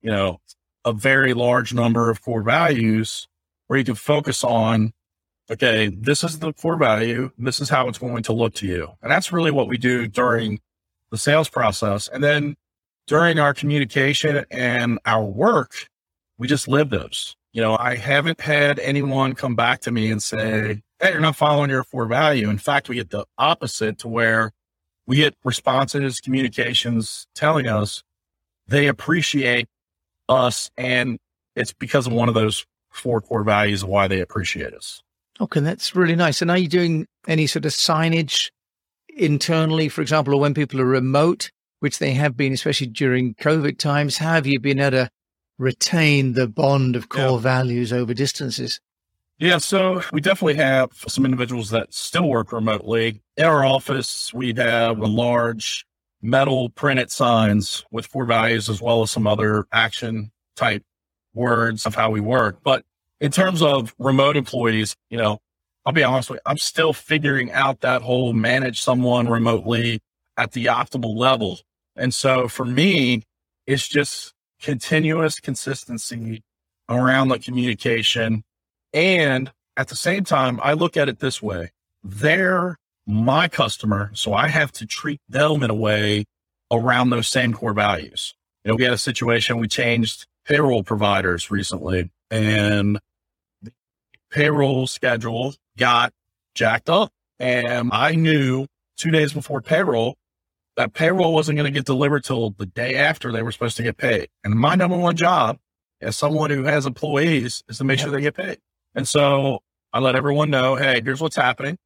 you 0.00 0.10
know, 0.10 0.40
a 0.86 0.94
very 0.94 1.34
large 1.34 1.74
number 1.74 2.08
of 2.08 2.22
core 2.22 2.42
values 2.42 3.28
where 3.66 3.78
you 3.78 3.84
can 3.84 3.94
focus 3.94 4.42
on, 4.42 4.94
okay, 5.50 5.88
this 5.88 6.24
is 6.24 6.38
the 6.38 6.54
core 6.54 6.78
value. 6.78 7.30
This 7.36 7.60
is 7.60 7.68
how 7.68 7.86
it's 7.86 7.98
going 7.98 8.22
to 8.22 8.32
look 8.32 8.54
to 8.54 8.66
you. 8.66 8.88
And 9.02 9.12
that's 9.12 9.32
really 9.32 9.50
what 9.50 9.68
we 9.68 9.76
do 9.76 10.06
during 10.06 10.60
the 11.10 11.18
sales 11.18 11.50
process. 11.50 12.08
And 12.08 12.24
then 12.24 12.56
during 13.06 13.38
our 13.38 13.52
communication 13.52 14.46
and 14.50 14.98
our 15.04 15.24
work, 15.24 15.90
we 16.38 16.48
just 16.48 16.68
live 16.68 16.88
those. 16.88 17.36
You 17.52 17.60
know, 17.60 17.76
I 17.76 17.96
haven't 17.96 18.40
had 18.40 18.78
anyone 18.78 19.34
come 19.34 19.56
back 19.56 19.80
to 19.80 19.90
me 19.90 20.10
and 20.10 20.22
say, 20.22 20.82
Hey, 21.00 21.12
you're 21.12 21.20
not 21.20 21.36
following 21.36 21.70
your 21.70 21.82
four 21.82 22.06
value. 22.06 22.48
In 22.48 22.58
fact, 22.58 22.88
we 22.88 22.96
get 22.96 23.10
the 23.10 23.24
opposite 23.38 23.98
to 24.00 24.08
where 24.08 24.52
we 25.06 25.16
get 25.16 25.34
responses, 25.44 26.20
communications 26.20 27.26
telling 27.34 27.66
us 27.66 28.02
they 28.68 28.86
appreciate 28.86 29.66
us. 30.28 30.70
And 30.76 31.18
it's 31.56 31.72
because 31.72 32.06
of 32.06 32.12
one 32.12 32.28
of 32.28 32.34
those 32.34 32.64
four 32.90 33.20
core 33.20 33.42
values 33.42 33.84
why 33.84 34.06
they 34.06 34.20
appreciate 34.20 34.74
us. 34.74 35.02
Okay, 35.40 35.60
that's 35.60 35.96
really 35.96 36.16
nice. 36.16 36.42
And 36.42 36.50
are 36.50 36.58
you 36.58 36.68
doing 36.68 37.06
any 37.26 37.46
sort 37.46 37.64
of 37.64 37.72
signage 37.72 38.50
internally, 39.08 39.88
for 39.88 40.02
example, 40.02 40.34
or 40.34 40.40
when 40.40 40.54
people 40.54 40.80
are 40.80 40.86
remote? 40.86 41.50
which 41.80 41.98
they 41.98 42.12
have 42.12 42.36
been, 42.36 42.52
especially 42.52 42.86
during 42.86 43.34
COVID 43.34 43.78
times. 43.78 44.18
Have 44.18 44.46
you 44.46 44.60
been 44.60 44.78
able 44.78 44.90
to 44.92 45.10
retain 45.60 46.32
the 46.32 46.48
bond 46.48 46.96
of 46.96 47.08
core 47.08 47.32
yeah. 47.32 47.38
values 47.38 47.92
over 47.92 48.14
distances? 48.14 48.80
Yeah, 49.38 49.58
so 49.58 50.02
we 50.12 50.20
definitely 50.20 50.56
have 50.56 50.90
some 51.06 51.24
individuals 51.24 51.70
that 51.70 51.94
still 51.94 52.28
work 52.28 52.52
remotely. 52.52 53.22
In 53.36 53.44
our 53.44 53.64
office, 53.64 54.34
we 54.34 54.52
have 54.56 54.98
a 54.98 55.06
large 55.06 55.86
metal 56.22 56.70
printed 56.70 57.10
signs 57.10 57.84
with 57.90 58.10
core 58.10 58.26
values 58.26 58.68
as 58.68 58.82
well 58.82 59.02
as 59.02 59.10
some 59.10 59.26
other 59.26 59.66
action 59.72 60.30
type 60.56 60.82
words 61.32 61.86
of 61.86 61.94
how 61.94 62.10
we 62.10 62.20
work. 62.20 62.58
But 62.62 62.84
in 63.20 63.30
terms 63.30 63.62
of 63.62 63.94
remote 63.98 64.36
employees, 64.36 64.96
you 65.08 65.18
know, 65.18 65.40
I'll 65.86 65.92
be 65.92 66.02
honest 66.02 66.30
with 66.30 66.38
you, 66.38 66.42
I'm 66.50 66.58
still 66.58 66.92
figuring 66.92 67.50
out 67.52 67.80
that 67.80 68.02
whole 68.02 68.32
manage 68.32 68.82
someone 68.82 69.28
remotely 69.28 70.00
at 70.36 70.52
the 70.52 70.66
optimal 70.66 71.16
level. 71.16 71.60
And 71.96 72.12
so 72.12 72.48
for 72.48 72.64
me, 72.64 73.22
it's 73.66 73.88
just 73.88 74.34
continuous 74.60 75.40
consistency 75.40 76.42
around 76.88 77.28
the 77.28 77.38
communication. 77.38 78.44
And 78.92 79.50
at 79.76 79.88
the 79.88 79.96
same 79.96 80.24
time, 80.24 80.60
I 80.62 80.72
look 80.72 80.96
at 80.96 81.08
it 81.08 81.20
this 81.20 81.40
way. 81.40 81.70
They're 82.02 82.76
my 83.06 83.48
customer. 83.48 84.10
So 84.14 84.34
I 84.34 84.48
have 84.48 84.72
to 84.72 84.86
treat 84.86 85.20
them 85.28 85.62
in 85.62 85.70
a 85.70 85.74
way 85.74 86.24
around 86.70 87.10
those 87.10 87.28
same 87.28 87.52
core 87.52 87.72
values. 87.72 88.34
You 88.64 88.70
know, 88.70 88.76
we 88.76 88.84
had 88.84 88.92
a 88.92 88.98
situation, 88.98 89.58
we 89.58 89.68
changed 89.68 90.26
payroll 90.44 90.82
providers 90.82 91.50
recently 91.50 92.10
and 92.30 92.98
the 93.62 93.72
payroll 94.30 94.86
schedule 94.86 95.54
got 95.76 96.12
jacked 96.54 96.88
up. 96.88 97.10
And 97.38 97.90
I 97.92 98.14
knew 98.14 98.66
two 98.96 99.10
days 99.10 99.32
before 99.32 99.62
payroll 99.62 100.16
that 100.80 100.94
payroll 100.94 101.34
wasn't 101.34 101.56
going 101.56 101.70
to 101.70 101.78
get 101.78 101.84
delivered 101.84 102.24
till 102.24 102.50
the 102.50 102.64
day 102.64 102.96
after 102.96 103.30
they 103.30 103.42
were 103.42 103.52
supposed 103.52 103.76
to 103.76 103.82
get 103.82 103.98
paid. 103.98 104.28
And 104.42 104.54
my 104.54 104.74
number 104.74 104.96
one 104.96 105.14
job 105.14 105.58
as 106.00 106.16
someone 106.16 106.50
who 106.50 106.64
has 106.64 106.86
employees 106.86 107.62
is 107.68 107.76
to 107.78 107.84
make 107.84 107.98
sure 107.98 108.10
they 108.10 108.22
get 108.22 108.34
paid. 108.34 108.58
And 108.94 109.06
so 109.06 109.60
I 109.92 109.98
let 109.98 110.16
everyone 110.16 110.48
know, 110.48 110.76
Hey, 110.76 111.02
here's 111.04 111.20
what's 111.20 111.36
happening. 111.36 111.76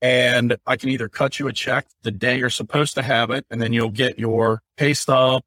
And 0.00 0.56
I 0.66 0.74
can 0.74 0.88
either 0.88 1.08
cut 1.08 1.38
you 1.38 1.46
a 1.46 1.52
check 1.52 1.86
the 2.02 2.10
day 2.10 2.36
you're 2.36 2.50
supposed 2.50 2.94
to 2.94 3.02
have 3.02 3.30
it, 3.30 3.46
and 3.48 3.62
then 3.62 3.72
you'll 3.72 3.90
get 3.90 4.18
your 4.18 4.60
pay 4.76 4.94
stub, 4.94 5.42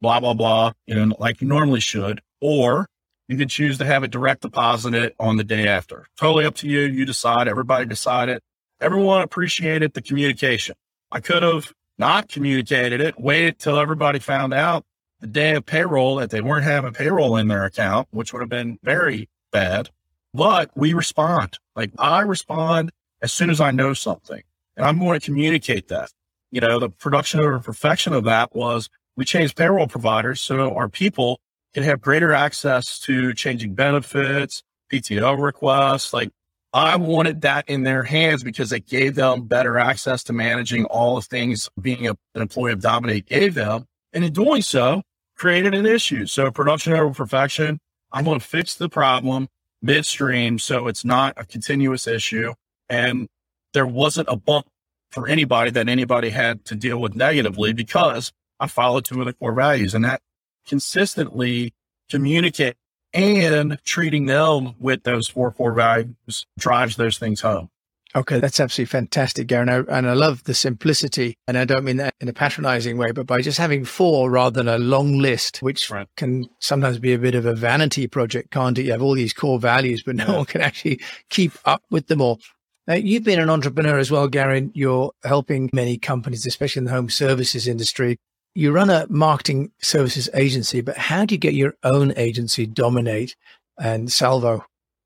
blah, 0.00 0.18
blah, 0.18 0.32
blah, 0.32 0.72
you 0.86 0.94
know, 0.94 1.14
like 1.18 1.42
you 1.42 1.46
normally 1.46 1.80
should, 1.80 2.22
or 2.40 2.86
you 3.28 3.36
can 3.36 3.48
choose 3.48 3.76
to 3.76 3.84
have 3.84 4.04
it 4.04 4.10
direct 4.10 4.40
deposited 4.40 5.12
on 5.20 5.36
the 5.36 5.44
day 5.44 5.68
after. 5.68 6.06
Totally 6.16 6.46
up 6.46 6.54
to 6.56 6.66
you. 6.68 6.80
You 6.80 7.04
decide. 7.04 7.48
Everybody 7.48 7.84
decided. 7.84 8.40
Everyone 8.80 9.20
appreciated 9.20 9.92
the 9.92 10.00
communication. 10.00 10.74
I 11.12 11.20
could 11.20 11.42
have 11.42 11.74
not 11.98 12.28
communicated 12.28 13.00
it, 13.00 13.20
waited 13.20 13.58
till 13.58 13.78
everybody 13.78 14.18
found 14.18 14.54
out 14.54 14.84
the 15.20 15.26
day 15.26 15.54
of 15.54 15.66
payroll 15.66 16.16
that 16.16 16.30
they 16.30 16.40
weren't 16.40 16.64
having 16.64 16.92
payroll 16.92 17.36
in 17.36 17.48
their 17.48 17.64
account, 17.64 18.08
which 18.10 18.32
would 18.32 18.40
have 18.40 18.48
been 18.48 18.78
very 18.82 19.28
bad. 19.50 19.90
But 20.32 20.70
we 20.76 20.92
respond. 20.92 21.58
Like 21.74 21.90
I 21.98 22.20
respond 22.20 22.90
as 23.20 23.32
soon 23.32 23.50
as 23.50 23.60
I 23.60 23.70
know 23.72 23.94
something 23.94 24.42
and 24.76 24.86
I'm 24.86 24.98
going 24.98 25.18
to 25.18 25.24
communicate 25.24 25.88
that. 25.88 26.10
You 26.50 26.60
know, 26.60 26.78
the 26.78 26.88
production 26.88 27.40
over 27.40 27.58
perfection 27.58 28.12
of 28.14 28.24
that 28.24 28.54
was 28.54 28.88
we 29.16 29.24
changed 29.24 29.56
payroll 29.56 29.88
providers 29.88 30.40
so 30.40 30.74
our 30.74 30.88
people 30.88 31.40
can 31.74 31.82
have 31.82 32.00
greater 32.00 32.32
access 32.32 32.98
to 33.00 33.34
changing 33.34 33.74
benefits, 33.74 34.62
PTO 34.90 35.38
requests, 35.42 36.14
like 36.14 36.30
I 36.72 36.96
wanted 36.96 37.42
that 37.42 37.68
in 37.68 37.82
their 37.82 38.02
hands 38.02 38.44
because 38.44 38.72
it 38.72 38.86
gave 38.86 39.14
them 39.14 39.46
better 39.46 39.78
access 39.78 40.22
to 40.24 40.32
managing 40.32 40.84
all 40.84 41.16
the 41.16 41.22
things 41.22 41.70
being 41.80 42.06
a, 42.06 42.10
an 42.34 42.42
employee 42.42 42.72
of 42.72 42.80
DMN8 42.80 43.26
gave 43.26 43.54
them. 43.54 43.86
And 44.12 44.24
in 44.24 44.32
doing 44.32 44.62
so, 44.62 45.02
created 45.36 45.74
an 45.74 45.86
issue. 45.86 46.26
So 46.26 46.50
production 46.50 46.92
over 46.92 47.14
perfection, 47.14 47.78
I'm 48.12 48.24
going 48.24 48.40
to 48.40 48.46
fix 48.46 48.74
the 48.74 48.88
problem 48.88 49.48
midstream. 49.80 50.58
So 50.58 50.88
it's 50.88 51.04
not 51.04 51.34
a 51.36 51.44
continuous 51.44 52.06
issue. 52.06 52.52
And 52.88 53.28
there 53.72 53.86
wasn't 53.86 54.28
a 54.28 54.36
bump 54.36 54.66
for 55.10 55.28
anybody 55.28 55.70
that 55.70 55.88
anybody 55.88 56.30
had 56.30 56.64
to 56.66 56.74
deal 56.74 57.00
with 57.00 57.14
negatively 57.14 57.72
because 57.72 58.32
I 58.60 58.66
followed 58.66 59.04
two 59.04 59.20
of 59.20 59.26
the 59.26 59.32
core 59.32 59.52
values 59.52 59.94
and 59.94 60.04
that 60.04 60.20
consistently 60.66 61.72
communicate 62.10 62.76
and 63.14 63.78
treating 63.84 64.26
them 64.26 64.74
with 64.78 65.02
those 65.02 65.28
four 65.28 65.52
core 65.52 65.72
values 65.72 66.46
drives 66.58 66.96
those 66.96 67.18
things 67.18 67.40
home. 67.40 67.70
Okay, 68.16 68.40
that's 68.40 68.58
absolutely 68.58 68.90
fantastic, 68.90 69.48
Gary. 69.48 69.62
And 69.62 69.70
I, 69.70 69.98
and 69.98 70.08
I 70.08 70.14
love 70.14 70.44
the 70.44 70.54
simplicity. 70.54 71.36
And 71.46 71.58
I 71.58 71.64
don't 71.66 71.84
mean 71.84 71.98
that 71.98 72.14
in 72.20 72.28
a 72.28 72.32
patronizing 72.32 72.96
way, 72.96 73.12
but 73.12 73.26
by 73.26 73.42
just 73.42 73.58
having 73.58 73.84
four 73.84 74.30
rather 74.30 74.62
than 74.62 74.68
a 74.68 74.78
long 74.78 75.18
list, 75.18 75.58
which 75.58 75.90
right. 75.90 76.08
can 76.16 76.48
sometimes 76.58 76.98
be 76.98 77.12
a 77.12 77.18
bit 77.18 77.34
of 77.34 77.44
a 77.44 77.54
vanity 77.54 78.06
project, 78.06 78.50
can't 78.50 78.78
it? 78.78 78.84
You 78.84 78.92
have 78.92 79.02
all 79.02 79.14
these 79.14 79.34
core 79.34 79.58
values, 79.58 80.02
but 80.04 80.16
no 80.16 80.26
yeah. 80.26 80.36
one 80.36 80.46
can 80.46 80.62
actually 80.62 81.00
keep 81.28 81.52
up 81.66 81.82
with 81.90 82.06
them 82.06 82.22
all. 82.22 82.40
Now, 82.86 82.94
you've 82.94 83.24
been 83.24 83.40
an 83.40 83.50
entrepreneur 83.50 83.98
as 83.98 84.10
well, 84.10 84.28
Gary. 84.28 84.70
You're 84.72 85.12
helping 85.22 85.68
many 85.74 85.98
companies, 85.98 86.46
especially 86.46 86.80
in 86.80 86.84
the 86.86 86.92
home 86.92 87.10
services 87.10 87.68
industry, 87.68 88.16
you 88.54 88.72
run 88.72 88.90
a 88.90 89.06
marketing 89.08 89.70
services 89.80 90.28
agency, 90.34 90.80
but 90.80 90.96
how 90.96 91.24
do 91.24 91.34
you 91.34 91.38
get 91.38 91.54
your 91.54 91.74
own 91.82 92.12
agency 92.16 92.66
dominate 92.66 93.36
and 93.78 94.10
Salvo 94.10 94.64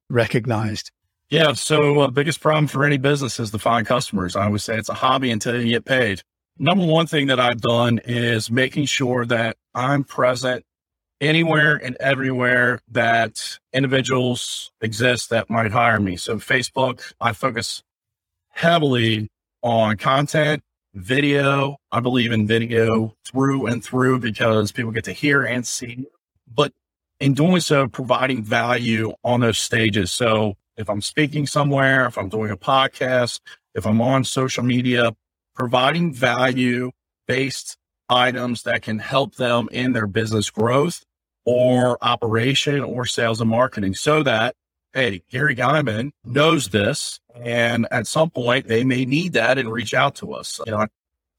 recognized? 0.09 0.91
Yeah. 1.31 1.53
So, 1.55 2.01
uh, 2.01 2.09
biggest 2.09 2.41
problem 2.41 2.67
for 2.67 2.85
any 2.85 2.99
business 2.99 3.41
is 3.41 3.51
to 3.53 3.59
find 3.59 3.87
customers. 3.87 4.37
I 4.37 4.45
always 4.45 4.65
say 4.65 4.77
it's 4.77 4.91
a 4.91 4.95
hobby 4.95 5.31
until 5.31 5.61
you 5.61 5.73
get 5.73 5.85
paid. 5.85 6.23
Number 6.59 6.85
one 6.85 7.07
thing 7.07 7.29
that 7.29 7.41
I've 7.41 7.61
done 7.61 8.01
is 8.05 8.51
making 8.51 8.85
sure 8.85 9.25
that 9.25 9.57
I'm 9.75 10.05
present 10.05 10.65
anywhere 11.23 11.77
and 11.77 11.97
everywhere 12.01 12.81
that 12.91 13.59
individuals 13.73 14.71
exist 14.83 15.31
that 15.31 15.49
might 15.49 15.73
hire 15.73 16.01
me. 16.01 16.17
So, 16.17 16.37
Facebook, 16.37 17.15
I 17.19 17.33
focus 17.33 17.83
heavily 18.51 19.31
on 19.63 19.97
content 19.97 20.63
video. 20.95 21.77
I 21.91 22.01
believe 22.01 22.33
in 22.33 22.47
video 22.47 23.17
through 23.25 23.67
and 23.67 23.83
through 23.83 24.21
because 24.21 24.73
people 24.73 24.93
get 24.93 25.05
to 25.05 25.13
hear 25.13 25.43
and 25.43 25.67
see. 25.67 26.07
But 26.53 26.73
in 27.21 27.35
doing 27.35 27.61
so, 27.61 27.89
providing 27.89 28.43
value 28.43 29.13
on 29.25 29.41
those 29.41 29.59
stages. 29.59 30.13
So 30.13 30.57
if 30.77 30.91
I'm 30.91 31.01
speaking 31.01 31.47
somewhere, 31.47 32.07
if 32.07 32.19
I'm 32.19 32.29
doing 32.29 32.51
a 32.51 32.57
podcast, 32.57 33.41
if 33.75 33.87
I'm 33.87 34.01
on 34.01 34.25
social 34.25 34.65
media, 34.65 35.15
providing 35.55 36.13
value 36.13 36.91
based 37.27 37.77
items 38.09 38.65
that 38.65 38.83
can 38.83 38.99
help 38.99 39.37
them 39.37 39.69
in 39.73 39.93
their 39.93 40.07
business 40.07 40.51
growth 40.51 41.05
or 41.45 41.99
operation 42.03 42.81
or 42.81 43.07
sales 43.07 43.41
and 43.41 43.51
marketing 43.51 43.95
so 43.95 44.23
that, 44.23 44.55
hey, 44.95 45.23
Gary 45.31 45.57
Geiman 45.57 46.13
knows 46.25 46.69
this. 46.69 47.21
And 47.35 47.87
at 47.91 48.07
some 48.07 48.31
point 48.31 48.69
they 48.69 48.85
may 48.85 49.05
need 49.05 49.33
that 49.35 49.59
and 49.59 49.73
reach 49.73 49.95
out 49.95 50.17
to 50.17 50.35
us. 50.35 50.61
You 50.67 50.73
know, 50.73 50.79
I 50.79 50.87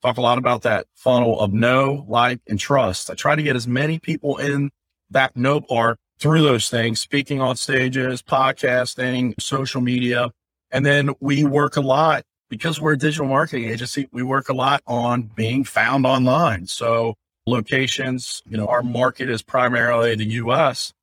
talk 0.01 0.17
a 0.17 0.21
lot 0.21 0.37
about 0.37 0.63
that 0.63 0.87
funnel 0.95 1.39
of 1.39 1.53
know, 1.53 2.05
like, 2.07 2.41
and 2.47 2.59
trust. 2.59 3.09
I 3.09 3.13
try 3.13 3.35
to 3.35 3.43
get 3.43 3.55
as 3.55 3.67
many 3.67 3.99
people 3.99 4.37
in 4.37 4.71
that 5.11 5.35
know 5.35 5.61
part 5.61 5.99
through 6.19 6.41
those 6.41 6.69
things, 6.69 6.99
speaking 6.99 7.41
on 7.41 7.55
stages, 7.55 8.21
podcasting, 8.21 9.39
social 9.39 9.81
media. 9.81 10.31
And 10.71 10.85
then 10.85 11.11
we 11.19 11.43
work 11.43 11.75
a 11.75 11.81
lot 11.81 12.23
because 12.49 12.81
we're 12.81 12.93
a 12.93 12.97
digital 12.97 13.27
marketing 13.27 13.69
agency. 13.69 14.07
We 14.11 14.23
work 14.23 14.49
a 14.49 14.53
lot 14.53 14.81
on 14.87 15.23
being 15.35 15.63
found 15.63 16.05
online. 16.05 16.67
So 16.67 17.15
locations, 17.45 18.41
you 18.47 18.57
know, 18.57 18.67
our 18.67 18.83
market 18.83 19.29
is 19.29 19.41
primarily 19.41 20.15
the 20.15 20.25
US. 20.25 20.93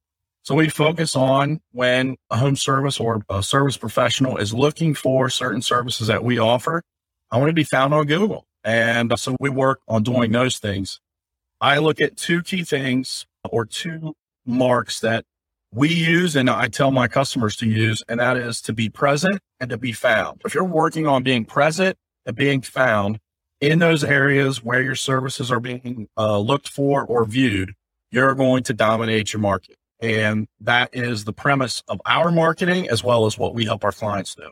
So 0.42 0.54
we 0.54 0.68
focus 0.68 1.14
on 1.14 1.61
when 1.73 2.16
a 2.30 2.37
home 2.37 2.56
service 2.56 2.99
or 2.99 3.23
a 3.28 3.42
service 3.42 3.76
professional 3.76 4.38
is 4.38 4.54
looking 4.54 4.94
for 4.94 5.28
certain 5.28 5.62
services 5.62 6.06
that 6.06 6.25
we 6.25 6.38
offer. 6.38 6.82
I 7.30 7.37
want 7.38 7.50
to 7.50 7.54
be 7.54 7.64
found 7.64 7.92
on 7.92 8.06
Google. 8.06 8.47
And 8.64 9.12
so 9.18 9.37
we 9.38 9.50
work 9.50 9.80
on 9.87 10.02
doing 10.02 10.32
those 10.32 10.59
things. 10.59 11.00
I 11.61 11.78
look 11.78 12.00
at 12.00 12.16
two 12.16 12.42
key 12.42 12.64
things 12.64 13.26
or 13.50 13.66
two 13.66 14.14
marks 14.47 15.00
that 15.00 15.25
we 15.73 15.88
use 15.88 16.35
and 16.37 16.50
I 16.50 16.68
tell 16.68 16.90
my 16.90 17.06
customers 17.06 17.54
to 17.56 17.66
use, 17.66 18.02
and 18.09 18.18
that 18.18 18.37
is 18.37 18.61
to 18.62 18.73
be 18.73 18.88
present 18.88 19.38
and 19.61 19.70
to 19.70 19.78
be 19.78 19.92
found. 19.92 20.42
If 20.44 20.54
you're 20.54 20.64
working 20.64 21.06
on 21.06 21.23
being 21.23 21.44
present 21.44 21.97
and 22.26 22.35
being 22.35 22.61
found 22.62 23.18
in 23.61 23.78
those 23.78 24.02
areas 24.02 24.64
where 24.64 24.82
your 24.82 24.94
services 24.94 25.52
are 25.52 25.61
being 25.61 26.09
uh, 26.16 26.38
looked 26.38 26.68
for 26.68 27.04
or 27.04 27.25
viewed, 27.25 27.75
you're 28.11 28.35
going 28.35 28.62
to 28.64 28.73
dominate 28.73 29.32
your 29.32 29.40
market. 29.40 29.76
And 30.00 30.49
that 30.61 30.90
is 30.92 31.25
the 31.25 31.33
premise 31.33 31.83
of 31.88 32.00
our 32.07 32.30
marketing 32.30 32.88
as 32.88 33.04
well 33.04 33.26
as 33.26 33.38
what 33.38 33.54
we 33.54 33.64
help 33.64 33.85
our 33.85 33.92
clients 33.92 34.35
do. 34.35 34.50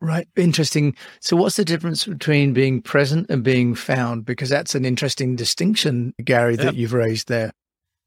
Right. 0.00 0.28
Interesting. 0.36 0.94
So, 1.20 1.36
what's 1.36 1.56
the 1.56 1.64
difference 1.64 2.04
between 2.04 2.52
being 2.52 2.82
present 2.82 3.30
and 3.30 3.42
being 3.42 3.74
found? 3.74 4.24
Because 4.24 4.50
that's 4.50 4.74
an 4.74 4.84
interesting 4.84 5.34
distinction, 5.34 6.14
Gary, 6.22 6.56
that 6.56 6.74
you've 6.74 6.92
raised 6.92 7.28
there. 7.28 7.52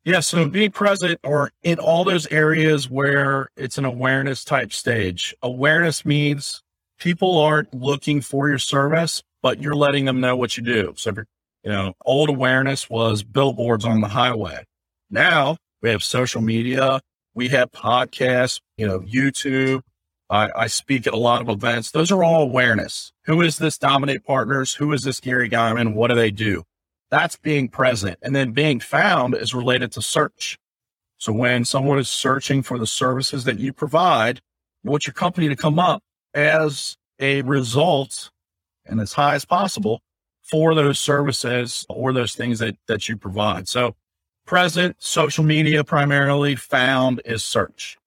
Yeah. 0.07 0.21
So 0.21 0.47
being 0.47 0.71
present 0.71 1.19
or 1.23 1.51
in 1.63 1.79
all 1.79 2.05
those 2.05 2.27
areas 2.27 2.89
where 2.89 3.49
it's 3.57 3.77
an 3.77 3.83
awareness 3.83 4.45
type 4.45 4.71
stage. 4.71 5.35
Awareness 5.41 6.05
means 6.05 6.63
people 6.97 7.37
aren't 7.37 7.73
looking 7.73 8.21
for 8.21 8.47
your 8.47 8.57
service, 8.57 9.21
but 9.41 9.61
you're 9.61 9.75
letting 9.75 10.05
them 10.05 10.21
know 10.21 10.37
what 10.37 10.55
you 10.55 10.63
do. 10.63 10.93
So, 10.95 11.11
you 11.11 11.71
know, 11.71 11.93
old 12.05 12.29
awareness 12.29 12.89
was 12.89 13.21
billboards 13.21 13.83
on 13.83 13.99
the 13.99 14.07
highway. 14.07 14.63
Now 15.09 15.57
we 15.81 15.89
have 15.89 16.03
social 16.03 16.41
media, 16.41 17.01
we 17.33 17.49
have 17.49 17.71
podcasts, 17.71 18.59
you 18.77 18.87
know, 18.87 18.99
YouTube. 19.01 19.81
I, 20.29 20.49
I 20.55 20.67
speak 20.67 21.07
at 21.07 21.13
a 21.13 21.17
lot 21.17 21.41
of 21.41 21.49
events. 21.49 21.91
Those 21.91 22.11
are 22.11 22.23
all 22.23 22.41
awareness. 22.41 23.13
Who 23.25 23.41
is 23.41 23.59
this 23.59 23.77
DMN8 23.77 24.25
Partners? 24.25 24.73
Who 24.73 24.91
is 24.91 25.03
this 25.03 25.19
Gary 25.19 25.49
Geiman? 25.49 25.93
What 25.93 26.07
do 26.09 26.15
they 26.15 26.31
do? 26.31 26.63
That's 27.09 27.37
being 27.37 27.69
present. 27.69 28.17
And 28.21 28.35
then 28.35 28.51
being 28.51 28.79
found 28.79 29.35
is 29.35 29.53
related 29.53 29.91
to 29.93 30.01
search. 30.01 30.57
So 31.17 31.31
when 31.31 31.63
someone 31.63 31.97
is 31.97 32.09
searching 32.09 32.61
for 32.61 32.77
the 32.77 32.87
services 32.87 33.45
that 33.45 33.59
you 33.59 33.71
provide, 33.71 34.41
you 34.83 34.91
want 34.91 35.07
your 35.07 35.13
company 35.13 35.47
to 35.47 35.55
come 35.55 35.79
up 35.79 36.03
as 36.33 36.97
a 37.19 37.41
result 37.43 38.29
and 38.85 38.99
as 38.99 39.13
high 39.13 39.35
as 39.35 39.45
possible 39.45 40.01
for 40.43 40.75
those 40.75 40.99
services 40.99 41.85
or 41.89 42.13
those 42.13 42.35
things 42.35 42.59
that, 42.59 42.75
that 42.87 43.09
you 43.09 43.17
provide. 43.17 43.67
So 43.67 43.95
present, 44.47 44.95
social 44.97 45.43
media 45.43 45.83
primarily, 45.83 46.55
found 46.55 47.21
is 47.25 47.43
search. 47.43 47.97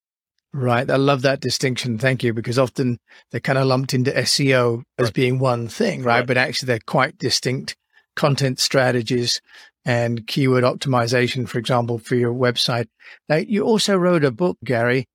Right. 0.53 0.91
I 0.91 0.97
love 0.97 1.23
that 1.23 1.41
distinction. 1.41 1.99
Thank 1.99 2.25
you. 2.25 2.33
Because 2.33 2.59
often 2.59 2.99
they're 3.31 3.41
kind 3.41 3.59
of 3.59 3.67
lumped 3.67 3.95
into 3.95 4.11
SEO 4.11 4.83
as 4.99 5.05
right. 5.05 5.15
being 5.15 5.39
one 5.39 5.69
thing, 5.69 6.03
right? 6.03 6.17
right? 6.17 6.27
But 6.27 6.37
actually 6.37 6.67
they're 6.67 6.81
quite 6.85 7.19
distinct 7.19 7.77
content 8.17 8.59
strategies 8.59 9.41
and 9.85 10.27
keyword 10.27 10.65
optimization, 10.65 11.49
for 11.49 11.59
example, 11.59 11.99
for 11.99 12.17
your 12.17 12.35
website. 12.35 12.89
Now, 13.29 13.37
you 13.37 13.63
also 13.63 13.97
wrote 13.97 14.25
a 14.25 14.31
book, 14.31 14.59
Gary. 14.65 15.07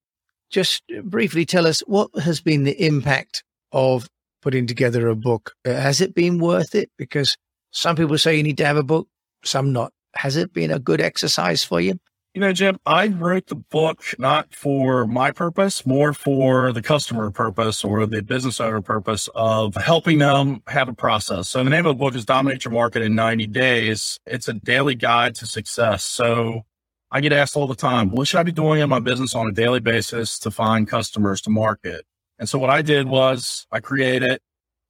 Just 0.49 0.83
briefly 1.03 1.45
tell 1.45 1.67
us 1.67 1.81
what 1.81 2.09
has 2.19 2.39
been 2.39 2.63
the 2.63 2.85
impact 2.85 3.43
of 3.71 4.07
putting 4.41 4.67
together 4.67 5.07
a 5.07 5.15
book. 5.15 5.53
Has 5.65 6.01
it 6.01 6.15
been 6.15 6.39
worth 6.39 6.75
it? 6.75 6.89
Because 6.97 7.35
some 7.71 7.95
people 7.95 8.17
say 8.17 8.38
you 8.38 8.43
need 8.43 8.57
to 8.57 8.65
have 8.65 8.77
a 8.77 8.83
book, 8.83 9.07
some 9.43 9.73
not. 9.73 9.91
Has 10.17 10.36
it 10.38 10.54
been 10.54 10.71
a 10.71 10.80
good 10.80 11.01
exercise 11.01 11.63
for 11.63 11.82
you? 11.82 11.99
You 12.34 12.41
know, 12.41 12.51
Jim, 12.51 12.78
I 12.86 13.08
wrote 13.08 13.47
the 13.47 13.56
book 13.56 14.04
not 14.19 14.54
for 14.54 15.08
my 15.08 15.32
purpose, 15.32 15.86
more 15.86 16.12
for 16.12 16.73
the 16.73 16.82
customer 16.82 17.32
purpose 17.32 17.82
or 17.82 18.06
the 18.06 18.21
business 18.21 18.60
owner 18.60 18.82
purpose 18.82 19.30
of 19.36 19.73
helping 19.75 20.17
them 20.17 20.62
have 20.67 20.89
a 20.89 20.93
process. 20.93 21.47
So 21.47 21.63
the 21.63 21.69
name 21.69 21.86
of 21.86 21.95
the 21.95 22.04
book 22.04 22.13
is 22.13 22.25
Dominate 22.25 22.65
Your 22.65 22.73
Market 22.73 23.04
in 23.04 23.15
90 23.15 23.47
Days. 23.47 24.19
It's 24.25 24.49
a 24.49 24.54
daily 24.54 24.95
guide 24.95 25.36
to 25.36 25.45
success. 25.45 26.04
So 26.04 26.63
I 27.10 27.21
get 27.21 27.32
asked 27.32 27.56
all 27.56 27.67
the 27.67 27.75
time, 27.75 28.10
what 28.10 28.28
should 28.28 28.41
I 28.41 28.43
be 28.43 28.51
doing 28.51 28.82
in 28.82 28.89
my 28.89 28.99
business 28.99 29.34
on 29.34 29.47
a 29.47 29.54
daily 29.54 29.80
basis 29.80 30.38
to 30.39 30.51
find 30.51 30.89
customers 30.89 31.39
to 31.43 31.49
market? 31.49 32.06
And 32.38 32.49
so 32.49 32.60
what 32.60 32.69
I 32.69 32.82
did 32.82 33.08
was 33.08 33.65
I 33.71 33.80
created 33.80 34.41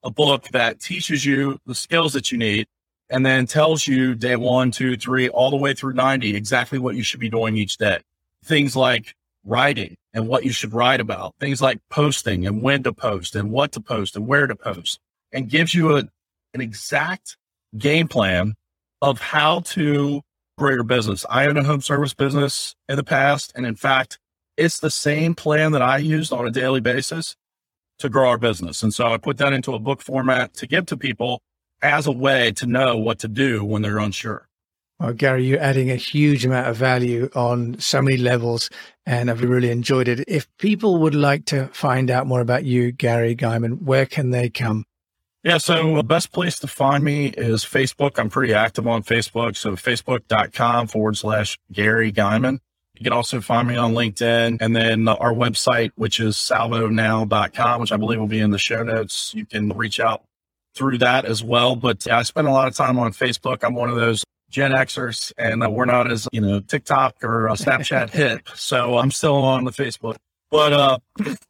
a 0.02 0.10
book 0.10 0.48
that 0.54 0.80
teaches 0.80 1.24
you 1.24 1.60
the 1.68 1.76
skills 1.76 2.14
that 2.14 2.32
you 2.32 2.40
need 2.40 2.66
and 3.10 3.26
then 3.26 3.46
tells 3.46 3.88
you 3.88 4.16
day 4.16 4.36
one, 4.36 4.72
two, 4.72 4.98
three, 4.98 5.30
all 5.30 5.50
the 5.50 5.58
way 5.58 5.74
through 5.74 5.94
90, 5.94 6.36
exactly 6.36 6.80
what 6.80 6.96
you 6.96 7.04
should 7.04 7.20
be 7.20 7.30
doing 7.30 7.56
each 7.56 7.78
day. 7.78 8.00
Things 8.44 8.76
like 8.76 9.16
writing 9.44 9.96
and 10.14 10.28
what 10.28 10.44
you 10.44 10.52
should 10.52 10.74
write 10.74 11.00
about, 11.00 11.36
things 11.40 11.62
like 11.62 11.80
posting 11.90 12.48
and 12.48 12.62
when 12.62 12.84
to 12.84 12.94
post 12.94 13.36
and 13.36 13.52
what 13.52 13.72
to 13.74 13.80
post 13.80 14.16
and 14.16 14.28
where 14.28 14.48
to 14.48 14.56
post, 14.56 15.00
and 15.32 15.50
gives 15.50 15.74
you 15.74 15.98
a, 15.98 16.04
an 16.54 16.62
exact 16.62 17.38
game 17.78 18.08
plan 18.08 18.56
of 19.02 19.20
how 19.20 19.60
to 19.60 20.22
grow 20.58 20.72
your 20.72 20.84
business. 20.84 21.26
I 21.30 21.48
own 21.48 21.58
a 21.58 21.64
home 21.64 21.82
service 21.82 22.14
business 22.14 22.76
in 22.88 22.96
the 22.96 23.04
past. 23.04 23.52
And 23.56 23.66
in 23.66 23.76
fact, 23.76 24.20
it's 24.58 24.80
the 24.80 24.90
same 24.90 25.36
plan 25.36 25.74
that 25.74 25.82
I 25.82 25.98
used 25.98 26.32
on 26.32 26.48
a 26.48 26.52
daily 26.52 26.80
basis 26.80 27.36
to 28.00 28.10
grow 28.10 28.30
our 28.30 28.38
business. 28.38 28.84
And 28.84 28.94
so 28.94 29.08
I 29.08 29.18
put 29.18 29.38
that 29.38 29.54
into 29.54 29.74
a 29.74 29.80
book 29.80 30.02
format 30.02 30.54
to 30.56 30.68
give 30.68 30.86
to 30.88 30.98
people 30.98 31.42
as 31.82 32.08
a 32.08 32.12
way 32.12 32.52
to 32.54 32.66
know 32.66 32.98
what 32.98 33.20
to 33.20 33.28
do 33.28 33.64
when 33.64 33.82
they're 33.82 34.00
unsure. 34.00 34.48
Well, 35.00 35.14
Gary, 35.14 35.46
you're 35.46 35.60
adding 35.60 35.92
a 35.92 35.96
huge 35.96 36.46
amount 36.46 36.68
of 36.68 36.78
value 36.78 37.30
on 37.36 37.78
so 37.80 38.02
many 38.02 38.16
levels, 38.16 38.70
and 39.06 39.30
I've 39.30 39.42
really 39.42 39.70
enjoyed 39.70 40.08
it. 40.08 40.24
If 40.28 40.48
people 40.58 41.00
would 41.00 41.16
like 41.16 41.46
to 41.46 41.68
find 41.74 42.10
out 42.10 42.28
more 42.28 42.40
about 42.40 42.64
you, 42.64 42.94
Gary 42.94 43.36
Geiman, 43.36 43.82
where 43.82 44.06
can 44.06 44.30
they 44.30 44.50
come? 44.50 44.86
Yeah, 45.44 45.58
so 45.58 45.96
the 45.96 46.04
best 46.04 46.32
place 46.32 46.58
to 46.60 46.68
find 46.68 47.04
me 47.04 47.28
is 47.28 47.64
Facebook. 47.64 48.18
I'm 48.18 48.30
pretty 48.30 48.54
active 48.54 48.88
on 48.88 49.04
Facebook. 49.04 49.56
So 49.58 49.74
facebook.com 49.74 50.88
forward 50.88 51.18
slash 51.18 51.60
Gary 51.72 52.12
Geiman. 52.12 52.60
You 52.98 53.04
can 53.04 53.14
also 53.14 53.42
find 53.42 53.68
me 53.68 53.76
on 53.76 53.94
LinkedIn 53.94 54.58
and 54.62 54.76
then 54.76 55.08
our 55.08 55.34
website, 55.34 55.92
which 55.96 56.20
is 56.20 56.36
salvonow.com, 56.38 57.82
which 57.82 57.92
I 57.92 57.98
believe 57.98 58.20
will 58.20 58.28
be 58.28 58.40
in 58.40 58.52
the 58.52 58.58
show 58.58 58.82
notes. 58.82 59.34
You 59.36 59.46
can 59.46 59.70
reach 59.70 60.00
out 60.00 60.24
through 60.76 61.00
that 61.00 61.26
as 61.26 61.44
well. 61.44 61.76
But 61.76 62.10
I 62.10 62.24
spend 62.24 62.48
a 62.48 62.52
lot 62.52 62.68
of 62.68 62.76
time 62.76 63.00
on 63.00 63.12
Facebook. 63.12 63.64
I'm 63.64 63.76
one 63.76 63.90
of 63.90 63.96
those 63.96 64.24
Gen 64.50 64.72
Xers, 64.72 65.34
and 65.38 65.64
uh, 65.64 65.70
we're 65.70 65.86
not 65.86 66.12
as 66.12 66.28
you 66.32 66.42
know 66.42 66.60
TikTok 66.60 67.24
or 67.24 67.50
uh, 67.50 67.56
Snapchat 67.56 68.10
hip, 68.12 68.48
so 68.56 68.98
I'm 68.98 69.12
still 69.12 69.36
on 69.36 69.64
the 69.64 69.72
Facebook. 69.72 70.16
But 70.52 70.74
uh, 70.74 71.00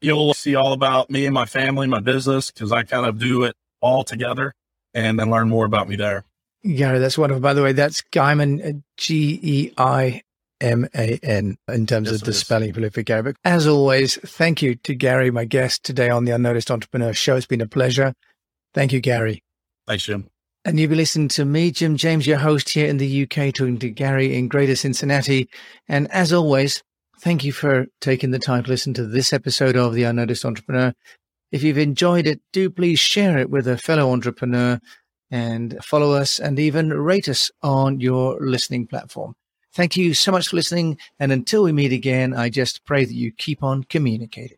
you'll 0.02 0.34
see 0.34 0.56
all 0.56 0.74
about 0.74 1.10
me 1.10 1.26
and 1.26 1.34
my 1.34 1.46
family, 1.46 1.86
my 1.88 2.00
business, 2.00 2.50
because 2.50 2.72
I 2.72 2.84
kind 2.84 3.06
of 3.06 3.20
do 3.20 3.44
it 3.44 3.56
all 3.82 4.04
together, 4.04 4.54
and 4.94 5.20
then 5.20 5.30
learn 5.30 5.50
more 5.50 5.66
about 5.66 5.90
me 5.90 5.96
there. 5.96 6.24
Gary, 6.64 6.98
that's 6.98 7.18
wonderful. 7.18 7.42
By 7.42 7.54
the 7.54 7.62
way, 7.62 7.74
that's 7.74 8.02
Geiman, 8.02 8.78
uh, 8.78 8.80
G 8.98 9.40
E 9.42 9.72
I 9.78 10.24
M 10.62 10.88
A 10.96 11.20
N, 11.22 11.58
in 11.68 11.86
terms 11.86 12.10
yes, 12.10 12.22
of 12.22 12.26
the 12.26 12.34
spelling 12.34 12.74
prolific 12.74 13.06
Gary. 13.06 13.22
But 13.22 13.36
as 13.44 13.68
always, 13.68 14.16
thank 14.16 14.62
you 14.62 14.76
to 14.76 14.96
Gary, 14.96 15.30
my 15.30 15.46
guest 15.46 15.84
today 15.84 16.10
on 16.10 16.26
the 16.26 16.32
Unnoticed 16.32 16.72
Entrepreneur 16.72 17.14
Show. 17.14 17.36
It's 17.36 17.46
been 17.46 17.62
a 17.62 17.68
pleasure. 17.68 18.14
Thank 18.76 18.92
you, 18.92 19.00
Gary. 19.00 19.42
Thanks, 19.88 20.04
Jim. 20.04 20.30
And 20.66 20.78
you'll 20.78 20.90
be 20.90 20.96
listening 20.96 21.30
to 21.30 21.46
me, 21.46 21.72
Jim 21.72 21.96
James, 21.96 22.28
your 22.28 22.40
host 22.40 22.70
here 22.70 22.88
in 22.88 22.98
the 22.98 23.24
UK, 23.24 23.54
talking 23.54 23.80
to 23.80 23.90
Gary 23.90 24.36
in 24.36 24.50
Greater 24.50 24.76
Cincinnati. 24.76 25.48
And 25.88 26.12
as 26.12 26.34
always, 26.34 26.84
thank 27.22 27.46
you 27.46 27.54
for 27.54 27.86
taking 28.02 28.32
the 28.32 28.40
time 28.40 28.64
to 28.64 28.70
listen 28.70 28.94
to 28.96 29.06
this 29.06 29.32
episode 29.32 29.78
of 29.78 29.94
The 29.94 30.04
Unnoticed 30.04 30.44
Entrepreneur. 30.44 30.94
If 31.54 31.64
you've 31.64 31.78
enjoyed 31.78 32.28
it, 32.28 32.42
do 32.52 32.70
please 32.70 33.00
share 33.00 33.38
it 33.38 33.50
with 33.50 33.66
a 33.66 33.78
fellow 33.78 34.12
entrepreneur 34.12 34.80
and 35.32 35.78
follow 35.82 36.12
us 36.12 36.38
and 36.40 36.60
even 36.60 36.90
rate 36.90 37.30
us 37.30 37.50
on 37.64 38.02
your 38.02 38.38
listening 38.42 38.88
platform. 38.88 39.36
Thank 39.74 39.96
you 39.96 40.14
so 40.14 40.34
much 40.34 40.50
for 40.50 40.58
listening. 40.58 40.98
And 41.18 41.32
until 41.32 41.64
we 41.64 41.72
meet 41.72 41.94
again, 41.94 42.34
I 42.34 42.50
just 42.50 42.84
pray 42.84 43.06
that 43.06 43.14
you 43.14 43.32
keep 43.32 43.64
on 43.64 43.86
communicating. 43.86 44.58